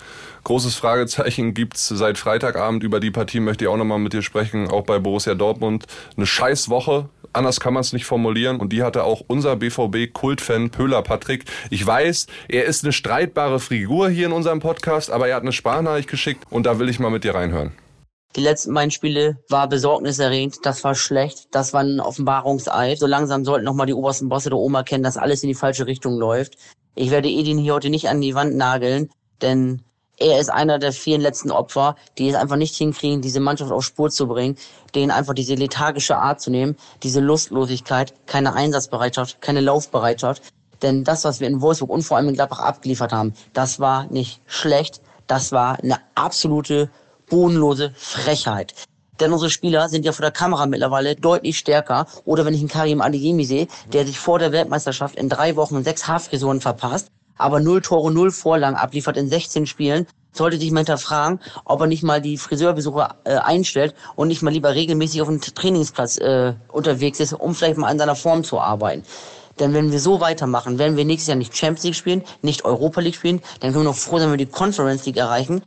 Großes 0.44 0.76
Fragezeichen 0.76 1.56
gibt's 1.56 1.88
seit 1.88 2.20
Freitagabend. 2.20 2.84
Über 2.84 3.00
die 3.00 3.10
Partie 3.10 3.40
möchte 3.40 3.66
ich 3.66 3.70
auch 3.70 3.78
nochmal 3.78 3.98
mit 3.98 4.14
dir 4.14 4.22
sprechen, 4.22 4.70
auch 4.70 4.84
bei 4.84 5.00
Borussia 5.00 5.34
Dortmund. 5.34 5.86
Eine 6.16 6.28
scheiß 6.28 6.70
Woche. 6.70 7.10
Anders 7.34 7.60
kann 7.60 7.74
man 7.74 7.82
es 7.82 7.92
nicht 7.92 8.06
formulieren. 8.06 8.60
Und 8.60 8.72
die 8.72 8.84
hatte 8.84 9.04
auch 9.04 9.24
unser 9.26 9.56
BVB-Kultfan 9.56 10.70
Pöhler 10.70 11.02
Patrick. 11.02 11.46
Ich 11.72 11.86
weiß, 11.86 12.28
er 12.48 12.66
ist 12.66 12.84
eine 12.84 12.94
streitbare 12.94 13.60
Figur 13.60 14.10
hier 14.10 14.28
in 14.28 14.32
unserem 14.32 14.60
Podcast, 14.60 15.10
aber 15.10 15.28
er 15.28 15.38
hat 15.38 15.42
eine 15.42 15.52
Sprachnachricht 15.52 16.10
geschickt 16.10 16.44
und 16.52 16.68
da 16.68 16.78
will 16.78 16.88
ich 16.88 17.00
mal 17.00 17.10
mit 17.10 17.24
dir 17.24 17.34
reinhören. 17.34 17.72
Die 18.36 18.42
letzten 18.42 18.74
beiden 18.74 18.92
Spiele 18.92 19.38
war 19.50 19.70
besorgniserregend, 19.70 20.58
das 20.64 20.84
war 20.84 20.94
schlecht, 20.94 21.48
das 21.52 21.72
war 21.74 21.82
ein 21.82 22.02
Offenbarungseid. 22.02 23.00
So 23.00 23.08
langsam 23.08 23.46
sollten 23.46 23.64
nochmal 23.64 23.88
die 23.88 23.94
obersten 23.94 24.28
Bosse 24.28 24.50
der 24.50 24.60
Oma 24.60 24.84
kennen, 24.84 25.04
dass 25.04 25.18
alles 25.18 25.42
in 25.42 25.48
die 25.48 25.56
falsche 25.56 25.88
Richtung 25.88 26.18
läuft. 26.18 26.58
Ich 26.96 27.12
werde 27.12 27.30
Edin 27.30 27.58
hier 27.58 27.74
heute 27.74 27.90
nicht 27.90 28.08
an 28.08 28.22
die 28.22 28.36
Wand 28.36 28.56
nageln, 28.56 29.10
denn 29.42 29.82
er 30.18 30.40
ist 30.40 30.50
einer 30.50 30.80
der 30.80 30.94
vielen 30.94 31.20
letzten 31.20 31.52
Opfer, 31.52 31.98
die 32.18 32.30
es 32.30 32.36
einfach 32.36 32.56
nicht 32.56 32.74
hinkriegen, 32.78 33.22
diese 33.22 33.42
Mannschaft 33.42 33.74
auf 33.74 33.84
Spur 33.84 34.10
zu 34.10 34.28
bringen, 34.28 34.56
denen 34.96 35.12
einfach 35.12 35.34
diese 35.34 35.56
lethargische 35.56 36.16
Art 36.16 36.40
zu 36.40 36.52
nehmen, 36.52 36.78
diese 37.04 37.20
Lustlosigkeit, 37.20 38.14
keine 38.26 38.54
Einsatzbereitschaft, 38.54 39.42
keine 39.42 39.60
Laufbereitschaft. 39.60 40.42
Denn 40.82 41.04
das, 41.04 41.26
was 41.26 41.42
wir 41.42 41.48
in 41.48 41.60
Wolfsburg 41.60 41.90
und 41.90 42.04
vor 42.04 42.16
allem 42.16 42.30
in 42.30 42.36
Gladbach 42.36 42.60
abgeliefert 42.60 43.12
haben, 43.12 43.34
das 43.52 43.82
war 43.82 44.06
nicht 44.06 44.40
schlecht, 44.46 45.02
das 45.28 45.52
war 45.52 45.78
eine 45.80 45.98
absolute 46.16 46.90
bodenlose 47.30 47.92
Frechheit. 47.96 48.74
Denn 49.20 49.32
unsere 49.32 49.50
Spieler 49.50 49.90
sind 49.90 50.06
ja 50.06 50.12
vor 50.12 50.24
der 50.24 50.32
Kamera 50.32 50.66
mittlerweile 50.66 51.16
deutlich 51.16 51.58
stärker. 51.58 52.08
Oder 52.26 52.46
wenn 52.46 52.54
ich 52.54 52.60
einen 52.60 52.70
Karim 52.70 53.02
Adeyemi 53.02 53.46
sehe, 53.46 53.68
der 53.94 54.06
sich 54.06 54.20
vor 54.20 54.40
der 54.40 54.52
Weltmeisterschaft 54.52 55.16
in 55.16 55.30
drei 55.30 55.56
Wochen 55.56 55.84
sechs 55.84 56.08
Haarfrisuren 56.08 56.62
verpasst, 56.62 57.10
aber 57.38 57.60
null 57.60 57.82
Tore, 57.82 58.12
null 58.12 58.32
Vorlagen 58.32 58.76
abliefert 58.76 59.18
in 59.18 59.30
16 59.30 59.68
Spielen, 59.68 60.08
sollte 60.32 60.58
sich 60.58 60.72
mal 60.72 60.80
hinterfragen, 60.80 61.40
ob 61.64 61.82
er 61.82 61.88
nicht 61.88 62.04
mal 62.04 62.22
die 62.22 62.38
Friseurbesuche 62.38 63.10
äh, 63.24 63.36
einstellt 63.38 63.96
und 64.16 64.28
nicht 64.28 64.42
mal 64.42 64.52
lieber 64.52 64.74
regelmäßig 64.74 65.22
auf 65.22 65.28
dem 65.28 65.42
Trainingsplatz 65.42 66.18
äh, 66.18 66.54
unterwegs 66.72 67.20
ist, 67.20 67.34
um 67.34 67.56
vielleicht 67.56 67.78
mal 67.78 67.88
an 67.88 68.00
seiner 68.00 68.16
Form 68.16 68.44
zu 68.44 68.60
arbeiten. 68.60 69.04
Denn 69.60 69.74
wenn 69.74 69.92
wir 69.92 70.00
so 70.00 70.20
weitermachen, 70.20 70.78
werden 70.80 70.98
wir 70.98 71.06
nächstes 71.06 71.28
Jahr 71.28 71.38
nicht 71.38 71.56
Champions 71.56 71.84
League 71.84 71.96
spielen, 71.96 72.24
nicht 72.42 72.66
Europa 72.66 73.00
League 73.00 73.16
spielen, 73.16 73.42
dann 73.62 73.72
können 73.72 73.86
wir 73.86 73.92
noch 73.92 73.96
froh 73.96 74.18
sein, 74.18 74.30
wenn 74.30 74.38
wir 74.38 74.46
die 74.46 74.52
Conference 74.52 75.06
League 75.06 75.18
erreichen. 75.18 75.62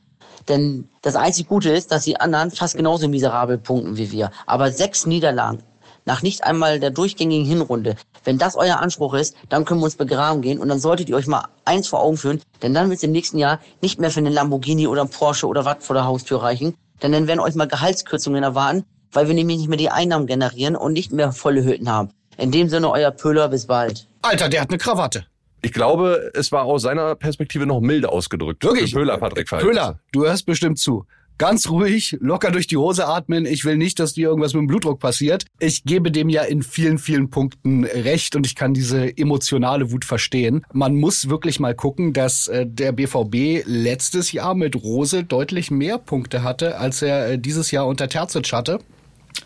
Denn 0.48 0.88
das 1.02 1.16
einzig 1.16 1.48
Gute 1.48 1.70
ist, 1.70 1.92
dass 1.92 2.04
die 2.04 2.18
anderen 2.20 2.50
fast 2.50 2.76
genauso 2.76 3.08
miserabel 3.08 3.58
punkten 3.58 3.96
wie 3.96 4.10
wir. 4.10 4.30
Aber 4.46 4.72
sechs 4.72 5.06
Niederlagen 5.06 5.62
nach 6.08 6.22
nicht 6.22 6.42
einmal 6.42 6.80
der 6.80 6.90
durchgängigen 6.90 7.46
Hinrunde. 7.46 7.94
Wenn 8.24 8.38
das 8.38 8.56
euer 8.56 8.80
Anspruch 8.80 9.14
ist, 9.14 9.36
dann 9.50 9.64
können 9.64 9.80
wir 9.80 9.84
uns 9.84 9.96
begraben 9.96 10.40
gehen 10.40 10.58
und 10.58 10.68
dann 10.68 10.80
solltet 10.80 11.08
ihr 11.10 11.16
euch 11.16 11.26
mal 11.26 11.44
eins 11.66 11.86
vor 11.86 12.00
Augen 12.02 12.16
führen, 12.16 12.40
denn 12.62 12.72
dann 12.72 12.88
wird 12.88 12.96
es 12.96 13.02
im 13.02 13.12
nächsten 13.12 13.38
Jahr 13.38 13.60
nicht 13.82 14.00
mehr 14.00 14.10
für 14.10 14.20
einen 14.20 14.32
Lamborghini 14.32 14.86
oder 14.86 15.02
einen 15.02 15.10
Porsche 15.10 15.46
oder 15.46 15.66
was 15.66 15.76
vor 15.80 15.94
der 15.94 16.06
Haustür 16.06 16.42
reichen, 16.42 16.74
denn 17.02 17.12
dann 17.12 17.26
werden 17.26 17.40
euch 17.40 17.54
mal 17.54 17.68
Gehaltskürzungen 17.68 18.42
erwarten, 18.42 18.84
weil 19.12 19.28
wir 19.28 19.34
nämlich 19.34 19.58
nicht 19.58 19.68
mehr 19.68 19.78
die 19.78 19.90
Einnahmen 19.90 20.26
generieren 20.26 20.76
und 20.76 20.94
nicht 20.94 21.12
mehr 21.12 21.32
volle 21.32 21.62
Hütten 21.62 21.90
haben. 21.90 22.10
In 22.38 22.50
dem 22.50 22.70
Sinne, 22.70 22.90
euer 22.90 23.10
Pöhler, 23.10 23.48
bis 23.48 23.66
bald. 23.66 24.08
Alter, 24.22 24.48
der 24.48 24.62
hat 24.62 24.70
eine 24.70 24.78
Krawatte. 24.78 25.26
Ich 25.62 25.72
glaube, 25.72 26.30
es 26.34 26.52
war 26.52 26.64
aus 26.64 26.82
seiner 26.82 27.14
Perspektive 27.14 27.66
noch 27.66 27.80
milde 27.80 28.10
ausgedrückt. 28.10 28.62
Wirklich? 28.64 28.92
Für 28.92 29.00
Pöhler, 29.00 29.18
Patrick 29.18 29.48
Falk. 29.48 29.62
Pöhler, 29.62 29.98
du 30.12 30.24
hörst 30.24 30.46
bestimmt 30.46 30.78
zu. 30.78 31.04
Ganz 31.38 31.68
ruhig, 31.68 32.16
locker 32.20 32.50
durch 32.50 32.66
die 32.66 32.76
Hose 32.76 33.06
atmen. 33.06 33.46
Ich 33.46 33.64
will 33.64 33.76
nicht, 33.76 34.00
dass 34.00 34.12
dir 34.12 34.28
irgendwas 34.28 34.54
mit 34.54 34.62
dem 34.62 34.66
Blutdruck 34.66 34.98
passiert. 34.98 35.44
Ich 35.60 35.84
gebe 35.84 36.10
dem 36.10 36.28
ja 36.28 36.42
in 36.42 36.64
vielen, 36.64 36.98
vielen 36.98 37.30
Punkten 37.30 37.84
recht 37.84 38.34
und 38.34 38.44
ich 38.44 38.56
kann 38.56 38.74
diese 38.74 39.16
emotionale 39.16 39.92
Wut 39.92 40.04
verstehen. 40.04 40.66
Man 40.72 40.96
muss 40.96 41.28
wirklich 41.28 41.60
mal 41.60 41.76
gucken, 41.76 42.12
dass 42.12 42.48
äh, 42.48 42.66
der 42.66 42.90
BVB 42.90 43.64
letztes 43.66 44.32
Jahr 44.32 44.56
mit 44.56 44.74
Rose 44.74 45.22
deutlich 45.22 45.70
mehr 45.70 45.98
Punkte 45.98 46.42
hatte, 46.42 46.76
als 46.76 47.02
er 47.02 47.30
äh, 47.30 47.38
dieses 47.38 47.70
Jahr 47.70 47.86
unter 47.86 48.08
Terzic 48.08 48.52
hatte. 48.52 48.80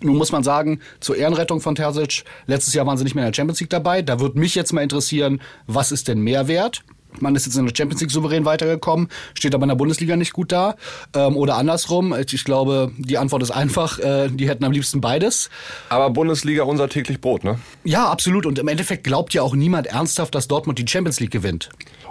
Nun 0.00 0.16
muss 0.16 0.32
man 0.32 0.42
sagen, 0.42 0.80
zur 1.00 1.16
Ehrenrettung 1.16 1.60
von 1.60 1.74
Terzic, 1.74 2.24
letztes 2.46 2.74
Jahr 2.74 2.86
waren 2.86 2.96
sie 2.96 3.04
nicht 3.04 3.14
mehr 3.14 3.24
in 3.24 3.30
der 3.30 3.36
Champions 3.36 3.60
League 3.60 3.70
dabei. 3.70 4.02
Da 4.02 4.20
würde 4.20 4.38
mich 4.38 4.54
jetzt 4.54 4.72
mal 4.72 4.82
interessieren, 4.82 5.40
was 5.66 5.92
ist 5.92 6.08
denn 6.08 6.20
Mehrwert? 6.20 6.82
Man 7.20 7.36
ist 7.36 7.46
jetzt 7.46 7.56
in 7.56 7.66
der 7.66 7.74
Champions 7.76 8.00
League 8.00 8.10
souverän 8.10 8.44
weitergekommen, 8.44 9.08
steht 9.34 9.54
aber 9.54 9.64
in 9.64 9.68
der 9.68 9.76
Bundesliga 9.76 10.16
nicht 10.16 10.32
gut 10.32 10.50
da. 10.50 10.76
Ähm, 11.14 11.36
oder 11.36 11.56
andersrum. 11.56 12.14
Ich 12.14 12.44
glaube, 12.44 12.90
die 12.96 13.18
Antwort 13.18 13.42
ist 13.42 13.50
einfach, 13.50 13.98
äh, 13.98 14.28
die 14.28 14.48
hätten 14.48 14.64
am 14.64 14.72
liebsten 14.72 15.00
beides. 15.00 15.50
Aber 15.90 16.10
Bundesliga 16.10 16.62
unser 16.62 16.88
täglich 16.88 17.20
Brot, 17.20 17.44
ne? 17.44 17.58
Ja, 17.84 18.08
absolut. 18.08 18.46
Und 18.46 18.58
im 18.58 18.68
Endeffekt 18.68 19.04
glaubt 19.04 19.34
ja 19.34 19.42
auch 19.42 19.54
niemand 19.54 19.88
ernsthaft, 19.88 20.34
dass 20.34 20.48
Dortmund 20.48 20.78
die 20.78 20.88
Champions 20.88 21.20
League 21.20 21.30
gewinnt. 21.30 21.68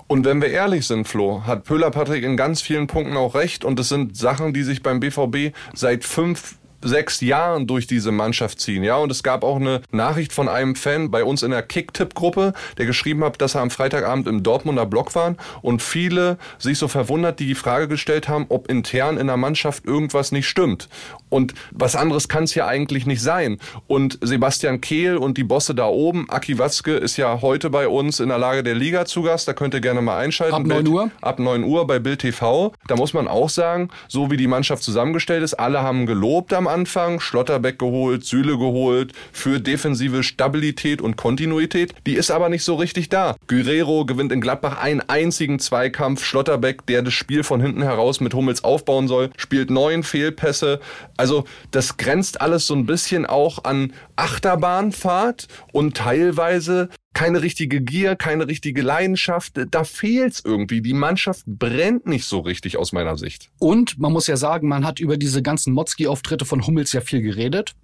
Und 0.08 0.26
wenn 0.26 0.42
wir 0.42 0.50
ehrlich 0.50 0.86
sind, 0.86 1.08
Flo, 1.08 1.44
hat 1.46 1.64
Pöhler 1.64 1.90
Patrick 1.90 2.24
in 2.24 2.36
ganz 2.38 2.62
vielen 2.62 2.88
Punkten 2.88 3.18
auch 3.18 3.34
recht. 3.34 3.66
Und 3.66 3.80
es 3.80 3.90
sind 3.90 4.18
Sachen, 4.18 4.54
die 4.54 4.64
sich 4.64 4.84
beim 4.84 5.00
BVB 5.00 5.56
seit 5.74 6.04
fünf 6.04 6.56
sechs 6.84 7.22
Jahren 7.22 7.68
durch 7.68 7.88
diese 7.88 8.12
Mannschaft 8.12 8.60
ziehen. 8.60 8.84
Ja, 8.84 8.98
und 8.98 9.12
es 9.12 9.24
gab 9.24 9.44
auch 9.44 9.58
eine 9.58 9.82
Nachricht 9.92 10.34
von 10.34 10.50
einem 10.50 10.76
Fan 10.76 11.12
bei 11.12 11.24
uns 11.24 11.44
in 11.44 11.52
der 11.52 11.64
Kicktipp-Gruppe, 11.64 12.54
der 12.78 12.86
geschrieben 12.86 13.24
hat, 13.24 13.42
dass 13.42 13.56
er 13.56 13.62
am 13.62 13.70
Freitagabend 13.70 14.28
im 14.28 14.44
Dortmunder 14.44 14.86
Block 14.86 15.16
waren 15.16 15.38
und 15.62 15.82
viele 15.82 16.38
sich 16.58 16.78
so 16.78 16.88
verwundert, 16.88 17.40
die 17.40 17.48
die 17.48 17.56
Frage 17.56 17.88
gestellt 17.88 18.28
haben, 18.28 18.46
ob 18.50 18.70
intern 18.70 19.18
in 19.18 19.28
der 19.28 19.38
Mannschaft 19.38 19.86
irgendwas 19.86 20.32
nicht 20.32 20.48
stimmt. 20.48 20.90
Und 21.30 21.54
was 21.72 21.96
anderes 21.96 22.28
kann 22.28 22.44
es 22.44 22.56
ja 22.56 22.68
eigentlich 22.68 23.06
nicht 23.06 23.22
sein. 23.22 23.58
Und 23.88 24.20
Sebastian 24.22 24.82
Kehl 24.82 25.18
und 25.18 25.38
die 25.38 25.44
Bosse 25.44 25.74
da 25.74 25.88
oben, 25.88 26.30
Aki 26.30 26.60
Watzke 26.60 26.94
ist 26.94 27.18
ja 27.18 27.42
heute 27.42 27.70
bei 27.70 27.88
uns 27.88 28.20
in 28.20 28.30
der 28.30 28.38
Lage 28.38 28.64
der 28.64 28.76
Liga 28.76 29.06
zu 29.06 29.22
Gast, 29.22 29.48
da 29.48 29.54
könnt 29.54 29.74
ihr 29.74 29.82
gerne 29.82 30.02
mal 30.02 30.18
einschalten. 30.18 30.56
Ab 30.56 30.66
9 30.66 30.88
Uhr? 30.88 31.12
Ab 31.22 31.40
9 31.40 31.64
Uhr 31.64 31.88
bei 31.88 32.00
Bild 32.00 32.20
TV. 32.20 32.74
Da 32.88 32.96
muss 32.96 33.14
man 33.14 33.28
auch 33.28 33.50
sagen, 33.50 33.90
so 34.08 34.30
wie 34.30 34.38
die 34.38 34.48
Mannschaft 34.48 34.84
zusammengestellt 34.84 35.44
ist, 35.44 35.54
alle 35.54 35.82
haben 35.82 36.06
gelobt 36.06 36.54
am 36.54 36.68
Anfang, 36.72 37.20
Schlotterbeck 37.20 37.78
geholt, 37.78 38.24
Süle 38.24 38.58
geholt, 38.58 39.12
für 39.32 39.60
defensive 39.60 40.24
Stabilität 40.24 41.02
und 41.02 41.18
Kontinuität. 41.18 41.94
Die 42.08 42.14
ist 42.14 42.32
aber 42.32 42.50
nicht 42.50 42.64
so 42.64 42.76
richtig 42.76 43.10
da. 43.10 43.36
Guerrero 43.48 44.06
gewinnt 44.06 44.32
in 44.32 44.42
Gladbach 44.42 44.82
einen 44.82 45.02
einzigen 45.02 45.60
Zweikampf. 45.60 46.24
Schlotterbeck, 46.24 46.86
der 46.86 47.02
das 47.02 47.14
Spiel 47.14 47.44
von 47.44 47.62
hinten 47.62 47.84
heraus 47.84 48.22
mit 48.22 48.34
Hummels 48.34 48.64
aufbauen 48.64 49.08
soll, 49.08 49.30
spielt 49.38 49.70
neun 49.70 50.04
Fehlpässe. 50.04 50.80
Also 51.18 51.44
das 51.72 51.98
grenzt 51.98 52.42
alles 52.42 52.68
so 52.68 52.74
ein 52.74 52.86
bisschen 52.86 53.26
auch 53.26 53.66
an 53.66 53.94
Achterbahnfahrt 54.16 55.48
und 55.74 55.98
teilweise 55.98 56.90
keine 57.14 57.42
richtige 57.42 57.82
Gier, 57.82 58.16
keine 58.16 58.48
richtige 58.48 58.82
Leidenschaft. 58.82 59.60
Da 59.70 59.84
fehlt's 59.84 60.42
irgendwie. 60.44 60.82
Die 60.82 60.94
Mannschaft 60.94 61.44
brennt 61.46 62.08
nicht 62.08 62.26
so 62.26 62.40
richtig 62.40 62.78
aus 62.78 62.94
meiner 62.94 63.18
Sicht. 63.18 63.50
Und 63.60 64.00
man 64.00 64.14
muss 64.14 64.28
ja 64.28 64.38
sagen, 64.38 64.68
man 64.68 64.86
hat 64.86 65.00
über 65.00 65.18
diese 65.18 65.42
ganzen 65.42 65.74
Motzki-Auftritte 65.74 66.46
von 66.46 66.66
Hummels 66.66 66.94
ja 66.94 67.02
viel 67.02 67.22
geredet. 67.22 67.76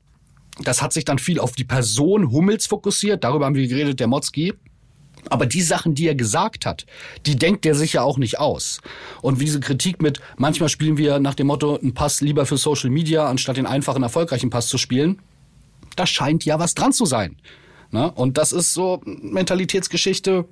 Das 0.64 0.82
hat 0.82 0.94
sich 0.94 1.06
dann 1.06 1.20
viel 1.20 1.40
auf 1.40 1.52
die 1.52 1.66
Person 1.66 2.32
Hummels 2.32 2.66
fokussiert. 2.66 3.24
Darüber 3.24 3.46
haben 3.46 3.56
wir 3.56 3.68
geredet, 3.68 4.00
der 4.00 4.08
Motzki. 4.08 4.54
Aber 5.30 5.46
die 5.46 5.62
Sachen, 5.62 5.94
die 5.94 6.08
er 6.08 6.16
gesagt 6.16 6.66
hat, 6.66 6.86
die 7.26 7.36
denkt 7.36 7.66
er 7.66 7.76
sich 7.76 7.94
ja 7.94 8.02
auch 8.04 8.18
nicht 8.18 8.40
aus. 8.40 8.80
Und 9.22 9.42
diese 9.42 9.60
Kritik 9.60 10.02
mit, 10.02 10.22
manchmal 10.38 10.70
spielen 10.70 10.98
wir 10.98 11.20
nach 11.20 11.36
dem 11.36 11.48
Motto, 11.48 11.78
einen 11.78 11.94
Pass 11.94 12.22
lieber 12.22 12.46
für 12.46 12.58
Social 12.58 12.90
Media, 12.90 13.28
anstatt 13.28 13.58
den 13.58 13.66
einfachen, 13.66 14.04
erfolgreichen 14.04 14.50
Pass 14.50 14.68
zu 14.68 14.78
spielen, 14.78 15.20
da 15.96 16.06
scheint 16.06 16.46
ja 16.46 16.60
was 16.60 16.76
dran 16.76 16.94
zu 16.94 17.06
sein. 17.06 17.36
Ne? 17.98 18.12
Und 18.12 18.38
das 18.38 18.52
ist 18.52 18.76
so 18.76 19.02
Mentalitätsgeschichte. 19.06 20.46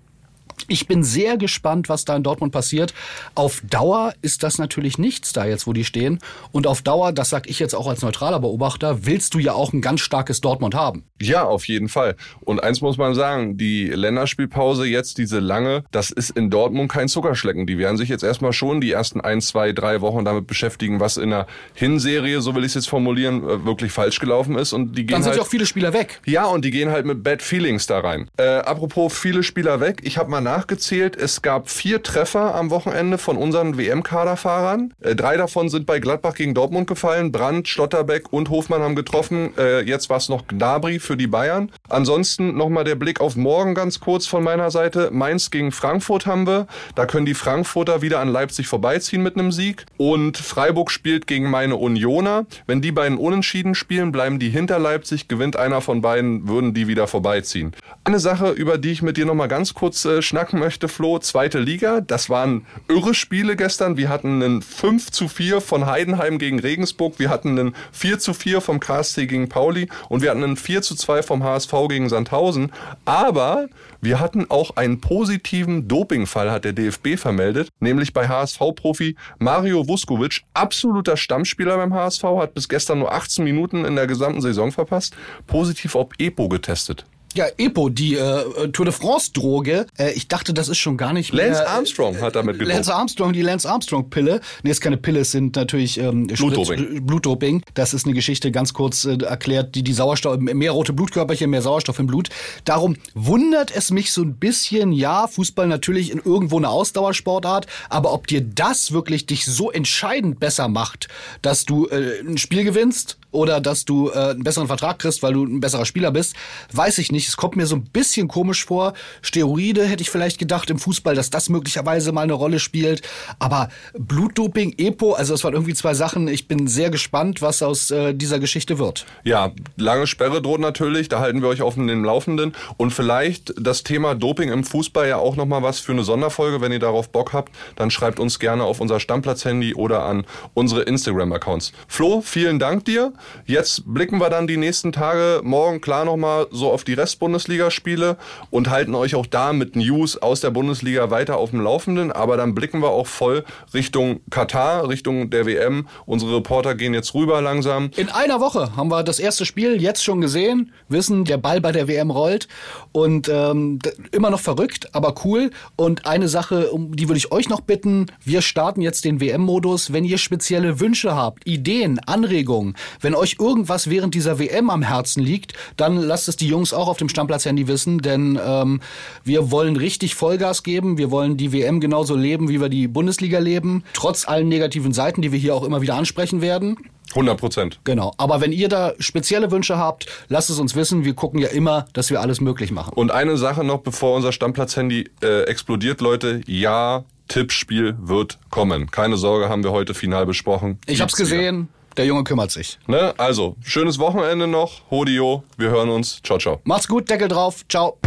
Ich 0.68 0.88
bin 0.88 1.04
sehr 1.04 1.38
gespannt, 1.38 1.90
was 1.90 2.06
da 2.06 2.16
in 2.16 2.24
Dortmund 2.24 2.52
passiert. 2.52 2.92
Auf 3.36 3.62
Dauer 3.70 4.14
ist 4.24 4.42
das 4.42 4.58
natürlich 4.58 4.98
nichts 4.98 5.32
da 5.32 5.46
jetzt, 5.46 5.68
wo 5.68 5.74
die 5.74 5.84
stehen. 5.84 6.18
Und 6.52 6.66
auf 6.66 6.82
Dauer, 6.82 7.12
das 7.12 7.30
sag 7.30 7.48
ich 7.48 7.60
jetzt 7.60 7.76
auch 7.76 7.88
als 7.88 8.02
neutraler 8.02 8.40
Beobachter, 8.40 9.06
willst 9.06 9.36
du 9.36 9.40
ja 9.40 9.54
auch 9.54 9.74
ein 9.74 9.82
ganz 9.82 10.02
starkes 10.02 10.42
Dortmund 10.42 10.74
haben. 10.74 11.04
Ja, 11.22 11.46
auf 11.46 11.68
jeden 11.68 11.88
Fall. 11.88 12.16
Und 12.42 12.62
eins 12.62 12.82
muss 12.82 12.98
man 12.98 13.16
sagen, 13.16 13.58
die 13.58 13.88
Länderspielpause 13.88 14.86
jetzt, 14.86 15.18
diese 15.18 15.40
lange, 15.40 15.86
das 15.92 16.12
ist 16.12 16.32
in 16.32 16.50
Dortmund 16.50 16.92
kein 16.92 17.08
Zuckerschlecken. 17.08 17.66
Die 17.66 17.78
werden 17.78 17.96
sich 17.96 18.10
jetzt 18.10 18.24
erstmal 18.24 18.52
schon 18.52 18.82
die 18.82 18.92
ersten 18.92 19.22
ein, 19.22 19.40
zwei, 19.40 19.72
drei 19.72 20.02
Wochen 20.02 20.26
damit 20.26 20.46
beschäftigen, 20.46 21.00
was 21.00 21.16
in 21.16 21.30
der 21.30 21.48
Hinserie, 21.74 22.42
so 22.42 22.54
will 22.54 22.64
ich 22.64 22.72
es 22.72 22.74
jetzt 22.74 22.90
formulieren, 22.90 23.44
äh, 23.48 23.66
wirklich 23.66 23.94
falsch 23.94 24.20
gelaufen 24.20 24.58
ist. 24.58 24.74
Und 24.74 24.98
die 24.98 25.06
gehen 25.06 25.14
Dann 25.14 25.24
sind 25.24 25.30
halt, 25.32 25.38
ja 25.38 25.44
auch 25.44 25.50
viele 25.50 25.66
Spieler 25.66 25.94
weg. 25.94 26.20
Ja, 26.26 26.48
und 26.48 26.66
die 26.66 26.72
gehen 26.72 26.90
halt 26.92 27.06
mit 27.06 27.24
Bad 27.24 27.42
Feelings 27.42 27.88
da 27.88 28.00
rein. 28.00 28.30
Äh, 28.36 28.44
apropos 28.44 29.18
viele 29.18 29.44
Spieler 29.44 29.80
weg, 29.80 30.02
ich 30.04 30.18
habe 30.18 30.30
mal 30.30 30.42
nachgezählt, 30.42 31.16
es 31.16 31.42
gab 31.42 31.70
vier 31.70 32.04
Treffer 32.04 32.56
am 32.56 32.72
Wochenende 32.72 33.18
von 33.18 33.38
unseren 33.38 33.78
WM-Kaderfahrern. 33.78 34.94
Äh, 35.00 35.16
drei 35.16 35.38
davon 35.38 35.70
sind 35.70 35.86
bei 35.86 36.00
Gladbach 36.00 36.36
gegen 36.36 36.54
Dortmund 36.54 36.88
gefallen. 36.88 37.32
Brandt, 37.32 37.70
Schlotterbeck 37.70 38.34
und 38.34 38.50
Hofmann 38.50 38.82
haben 38.82 38.96
getroffen. 38.96 39.58
Äh, 39.58 39.82
jetzt 39.84 40.10
war 40.10 40.18
es 40.18 40.28
noch 40.28 40.46
Gnabry 40.48 41.00
für 41.06 41.18
die 41.18 41.28
Bayern. 41.28 41.72
Ansonsten 41.90 42.56
nochmal 42.58 42.84
der 42.84 42.96
Blick 42.96 43.22
auf 43.22 43.36
morgen 43.36 43.76
ganz 43.76 44.00
kurz 44.00 44.28
von 44.28 44.44
meiner 44.44 44.72
Seite. 44.72 45.10
Mainz 45.12 45.52
gegen 45.52 45.72
Frankfurt 45.72 46.26
haben 46.26 46.48
wir. 46.48 46.68
Da 46.96 47.06
können 47.06 47.26
die 47.26 47.34
Frankfurter 47.34 48.02
wieder 48.02 48.20
an 48.20 48.30
Leipzig 48.30 48.68
vorbeiziehen 48.68 49.24
mit 49.24 49.38
einem 49.38 49.52
Sieg. 49.52 49.86
Und 49.98 50.38
Freiburg 50.38 50.92
spielt 50.92 51.28
gegen 51.28 51.50
meine 51.50 51.76
Unioner. 51.76 52.46
Wenn 52.68 52.82
die 52.82 52.92
beiden 52.92 53.18
unentschieden 53.18 53.76
spielen, 53.76 54.12
bleiben 54.12 54.40
die 54.40 54.50
hinter 54.50 54.80
Leipzig. 54.80 55.28
Gewinnt 55.28 55.56
einer 55.56 55.82
von 55.82 56.02
beiden, 56.02 56.48
würden 56.48 56.74
die 56.74 56.88
wieder 56.88 57.08
vorbeiziehen. 57.08 57.74
Eine 58.04 58.20
Sache, 58.20 58.52
über 58.52 58.78
die 58.78 58.92
ich 58.92 59.02
mit 59.02 59.18
dir 59.18 59.26
nochmal 59.26 59.48
ganz 59.48 59.74
kurz 59.74 60.06
äh, 60.06 60.22
schnacken 60.22 60.60
möchte, 60.60 60.88
Flo, 60.88 61.20
zweite 61.20 61.60
Liga. 61.60 62.02
Das 62.02 62.30
waren 62.30 62.66
irre 62.88 63.14
Spiele 63.14 63.56
gestern. 63.56 63.98
Wir 63.98 64.10
hatten 64.10 64.42
einen 64.42 64.62
5 64.62 65.12
zu 65.12 65.28
4 65.28 65.62
von 65.62 65.86
Heidenheim 65.86 66.38
gegen 66.38 66.60
Regensburg. 66.60 67.20
Wir 67.20 67.30
hatten 67.30 67.58
einen 67.58 67.76
4 67.92 68.20
zu 68.20 68.34
4 68.34 68.62
vom 68.62 68.80
KSC 68.80 69.28
gegen 69.28 69.50
Pauli 69.50 69.90
und 70.10 70.22
wir 70.22 70.32
hatten 70.32 70.44
einen 70.44 70.58
4 70.58 70.82
zu 70.82 70.95
2 70.96 71.24
vom 71.24 71.44
HSV 71.44 71.74
gegen 71.90 72.10
Sandhausen. 72.10 72.72
Aber 73.06 73.68
wir 74.02 74.20
hatten 74.20 74.50
auch 74.50 74.76
einen 74.76 75.02
positiven 75.02 75.88
Dopingfall, 75.88 76.52
hat 76.52 76.66
der 76.66 76.74
DFB 76.74 77.18
vermeldet, 77.18 77.70
nämlich 77.80 78.14
bei 78.14 78.28
HSV-Profi 78.28 79.16
Mario 79.40 79.88
Vuskovic, 79.88 80.42
absoluter 80.54 81.18
Stammspieler 81.18 81.78
beim 81.78 81.94
HSV, 81.94 82.24
hat 82.24 82.54
bis 82.54 82.70
gestern 82.70 83.00
nur 83.00 83.14
18 83.14 83.44
Minuten 83.44 83.86
in 83.86 83.96
der 83.96 84.08
gesamten 84.08 84.42
Saison 84.42 84.72
verpasst, 84.72 85.16
positiv 85.48 85.96
auf 85.96 86.10
EPO 86.18 86.50
getestet. 86.50 87.06
Ja, 87.36 87.48
EPO, 87.58 87.90
die 87.90 88.16
äh, 88.16 88.70
Tour 88.70 88.86
de 88.86 88.94
France-Droge. 88.94 89.88
Äh, 89.98 90.14
ich 90.14 90.30
dachte, 90.30 90.54
das 90.54 90.70
ist 90.70 90.78
schon 90.78 90.96
gar 90.96 91.12
nicht 91.12 91.34
mehr. 91.34 91.48
Lance 91.48 91.68
Armstrong 91.68 92.22
hat 92.22 92.38
damit 92.38 92.60
gedopt. 92.60 92.74
Lance 92.74 92.96
Armstrong, 92.96 93.34
die 93.34 93.42
Lance 93.42 93.70
Armstrong-Pille. 93.70 94.40
Nee, 94.64 94.72
ist 94.72 94.80
keine 94.80 94.96
Pille, 94.96 95.20
es 95.20 95.32
sind 95.32 95.58
natürlich 95.58 96.00
ähm, 96.00 96.28
Blutdoping. 96.28 97.06
Blutdoping. 97.06 97.62
Das 97.74 97.94
ist 97.94 98.06
eine 98.06 98.16
Geschichte, 98.16 98.52
ganz 98.52 98.74
kurz 98.74 99.04
äh, 99.04 99.18
erklärt, 99.18 99.76
die 99.76 99.84
die 99.84 99.92
Sauerstoff, 99.92 100.38
mehr 100.40 100.72
rote 100.72 100.94
Blutkörperchen, 100.94 101.50
mehr 101.50 101.62
Sauerstoff 101.62 102.00
im 102.00 102.08
Blut. 102.08 102.30
Darum 102.64 102.96
wundert 103.16 103.76
es 103.76 103.92
mich 103.92 104.14
so 104.14 104.22
ein 104.22 104.38
bisschen, 104.38 104.94
ja, 104.94 105.28
Fußball 105.28 105.68
natürlich 105.68 106.12
in 106.12 106.22
irgendwo 106.24 106.58
eine 106.58 106.70
Ausdauersportart, 106.70 107.68
aber 107.90 108.14
ob 108.14 108.28
dir 108.28 108.40
das 108.40 108.94
wirklich 108.94 109.26
dich 109.26 109.46
so 109.46 109.72
entscheidend 109.72 110.40
besser 110.40 110.70
macht, 110.70 111.10
dass 111.42 111.66
du 111.66 111.88
äh, 111.88 112.22
ein 112.22 112.38
Spiel 112.38 112.64
gewinnst 112.64 113.18
oder 113.36 113.62
dass 113.62 113.86
du 113.86 114.10
äh, 114.10 114.32
einen 114.32 114.44
besseren 114.44 114.68
Vertrag 114.68 115.00
kriegst, 115.00 115.22
weil 115.22 115.34
du 115.34 115.44
ein 115.44 115.60
besserer 115.60 115.86
Spieler 115.86 116.12
bist, 116.12 116.36
weiß 116.72 116.98
ich 116.98 117.12
nicht 117.12 117.25
nicht. 117.26 117.30
Es 117.30 117.38
kommt 117.38 117.56
mir 117.56 117.66
so 117.66 117.76
ein 117.76 117.84
bisschen 117.84 118.28
komisch 118.28 118.66
vor. 118.66 118.94
Steroide 119.22 119.86
hätte 119.86 120.02
ich 120.02 120.10
vielleicht 120.10 120.38
gedacht 120.38 120.70
im 120.70 120.80
Fußball, 120.80 121.16
dass 121.16 121.30
das 121.30 121.50
möglicherweise 121.50 122.12
mal 122.12 122.22
eine 122.22 122.34
Rolle 122.34 122.60
spielt. 122.60 123.02
Aber 123.40 123.70
Blutdoping, 123.98 124.76
EPO, 124.78 125.14
also 125.14 125.34
das 125.34 125.44
waren 125.44 125.54
irgendwie 125.54 125.74
zwei 125.74 125.94
Sachen. 125.94 126.28
Ich 126.28 126.48
bin 126.48 126.68
sehr 126.68 126.90
gespannt, 126.90 127.42
was 127.42 127.62
aus 127.62 127.92
äh, 127.92 128.14
dieser 128.14 128.40
Geschichte 128.40 128.80
wird. 128.80 129.06
Ja, 129.24 129.52
lange 129.78 130.08
Sperre 130.08 130.42
droht 130.42 130.62
natürlich. 130.62 131.10
Da 131.10 131.20
halten 131.20 131.42
wir 131.42 131.50
euch 131.50 131.62
auf 131.62 131.76
dem 131.76 132.04
Laufenden. 132.04 132.56
Und 132.78 132.92
vielleicht 132.92 133.54
das 133.60 133.84
Thema 133.84 134.16
Doping 134.16 134.52
im 134.52 134.64
Fußball 134.64 135.08
ja 135.08 135.18
auch 135.18 135.36
nochmal 135.36 135.64
was 135.64 135.80
für 135.80 135.92
eine 135.92 136.04
Sonderfolge. 136.04 136.62
Wenn 136.62 136.72
ihr 136.72 136.80
darauf 136.80 137.10
Bock 137.10 137.34
habt, 137.34 137.52
dann 137.76 137.92
schreibt 137.92 138.20
uns 138.20 138.40
gerne 138.40 138.64
auf 138.64 138.80
unser 138.80 139.00
Stammplatz-Handy 139.00 139.76
oder 139.76 140.04
an 140.04 140.26
unsere 140.54 140.84
Instagram-Accounts. 140.84 141.74
Flo, 141.88 142.22
vielen 142.22 142.60
Dank 142.60 142.86
dir. 142.86 143.14
Jetzt 143.46 143.84
blicken 143.86 144.20
wir 144.20 144.30
dann 144.30 144.48
die 144.48 144.58
nächsten 144.58 144.92
Tage 144.92 145.42
morgen 145.44 145.82
klar 145.82 146.06
nochmal 146.06 146.48
so 146.52 146.72
auf 146.72 146.84
die 146.84 146.94
Rest 146.94 147.15
Bundesligaspiele 147.16 148.18
und 148.50 148.70
halten 148.70 148.96
euch 148.96 149.16
auch 149.16 149.26
da 149.26 149.54
mit 149.54 149.76
News 149.76 150.18
aus 150.18 150.42
der 150.42 150.52
Bundesliga 150.52 151.10
weiter 151.10 151.38
auf 151.38 151.52
dem 151.52 151.62
Laufenden. 151.62 152.12
Aber 152.12 152.38
dann 152.38 152.56
blicken 152.56 152.82
wir 152.82 152.90
auch 152.90 153.08
voll 153.08 153.44
Richtung 153.74 154.20
Katar, 154.30 154.88
Richtung 154.88 155.30
der 155.30 155.46
WM. 155.46 155.88
Unsere 156.06 156.38
Reporter 156.38 156.76
gehen 156.76 156.94
jetzt 156.94 157.14
rüber 157.14 157.42
langsam. 157.42 157.92
In 157.96 158.10
einer 158.10 158.40
Woche 158.40 158.76
haben 158.76 158.90
wir 158.90 159.04
das 159.04 159.20
erste 159.20 159.46
Spiel 159.46 159.82
jetzt 159.82 160.04
schon 160.04 160.22
gesehen, 160.22 160.72
wissen, 160.90 161.26
der 161.26 161.38
Ball 161.38 161.62
bei 161.62 161.72
der 161.72 161.88
WM 161.88 162.12
rollt 162.12 162.48
und 162.92 163.30
ähm, 163.30 163.80
immer 164.12 164.30
noch 164.30 164.40
verrückt, 164.40 164.90
aber 164.94 165.16
cool. 165.26 165.52
Und 165.76 166.06
eine 166.06 166.28
Sache, 166.28 166.72
um 166.72 166.96
die 166.96 167.08
würde 167.08 167.18
ich 167.18 167.32
euch 167.32 167.50
noch 167.50 167.62
bitten, 167.62 168.08
wir 168.24 168.42
starten 168.42 168.82
jetzt 168.82 169.06
den 169.06 169.20
WM-Modus. 169.20 169.94
Wenn 169.94 170.06
ihr 170.06 170.18
spezielle 170.18 170.80
Wünsche 170.80 171.16
habt, 171.16 171.48
Ideen, 171.48 172.00
Anregungen, 172.00 172.76
wenn 173.02 173.16
euch 173.16 173.38
irgendwas 173.40 173.90
während 173.90 174.16
dieser 174.16 174.40
WM 174.40 174.70
am 174.70 174.82
Herzen 174.82 175.22
liegt, 175.24 175.54
dann 175.78 175.98
lasst 175.98 176.28
es 176.28 176.36
die 176.36 176.48
Jungs 176.48 176.74
auch 176.74 176.88
auf 176.88 176.95
dem 176.98 177.06
dem 177.06 177.10
Stammplatz-Handy 177.10 177.68
wissen, 177.68 178.00
denn 178.00 178.40
ähm, 178.44 178.82
wir 179.24 179.52
wollen 179.52 179.76
richtig 179.76 180.16
Vollgas 180.16 180.64
geben. 180.64 180.98
Wir 180.98 181.12
wollen 181.12 181.38
die 181.38 181.54
WM 181.54 181.80
genauso 181.80 182.16
leben, 182.16 182.50
wie 182.50 182.60
wir 182.60 182.70
die 182.70 182.88
Bundesliga 182.88 183.40
leben, 183.40 183.84
trotz 183.94 184.28
allen 184.28 184.48
negativen 184.48 184.94
Seiten, 184.94 185.22
die 185.22 185.32
wir 185.32 185.40
hier 185.40 185.56
auch 185.56 185.64
immer 185.64 185.82
wieder 185.82 185.96
ansprechen 185.96 186.42
werden. 186.42 186.78
100 187.12 187.40
Prozent. 187.40 187.80
Genau. 187.84 188.14
Aber 188.18 188.42
wenn 188.42 188.52
ihr 188.52 188.68
da 188.68 188.94
spezielle 188.98 189.52
Wünsche 189.52 189.78
habt, 189.78 190.08
lasst 190.28 190.50
es 190.50 190.60
uns 190.60 190.76
wissen. 190.76 191.06
Wir 191.06 191.14
gucken 191.14 191.40
ja 191.40 191.50
immer, 191.50 191.86
dass 191.94 192.10
wir 192.10 192.20
alles 192.20 192.42
möglich 192.42 192.72
machen. 192.72 192.94
Und 192.96 193.12
eine 193.12 193.38
Sache 193.38 193.64
noch, 193.64 193.82
bevor 193.82 194.16
unser 194.16 194.32
Stammplatz-Handy 194.32 195.10
äh, 195.22 195.44
explodiert, 195.44 196.02
Leute. 196.02 196.42
Ja, 196.48 197.06
Tippspiel 197.28 197.96
wird 198.02 198.40
kommen. 198.50 198.90
Keine 198.90 199.18
Sorge, 199.18 199.50
haben 199.50 199.64
wir 199.64 199.72
heute 199.72 199.94
final 199.94 200.26
besprochen. 200.26 200.80
Ich 200.88 201.02
hab's 201.02 201.16
gesehen. 201.16 201.70
Der 201.98 202.06
Junge 202.06 202.24
kümmert 202.24 202.52
sich. 202.52 202.78
Ne? 202.88 203.14
Also, 203.18 203.56
schönes 203.64 204.00
Wochenende 204.00 204.48
noch. 204.48 204.82
Hodio, 204.92 205.44
wir 205.58 205.70
hören 205.70 205.90
uns. 205.90 206.22
Ciao, 206.24 206.38
ciao. 206.38 206.60
Macht's 206.66 206.88
gut, 206.88 207.10
Deckel 207.10 207.30
drauf. 207.30 207.64
Ciao. 207.70 207.98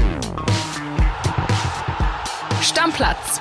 Stammplatz. 2.60 3.40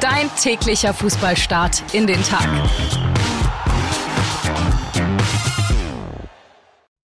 Dein 0.00 0.30
täglicher 0.40 0.94
Fußballstart 0.94 1.82
in 1.92 2.06
den 2.06 2.22
Tag. 2.22 2.48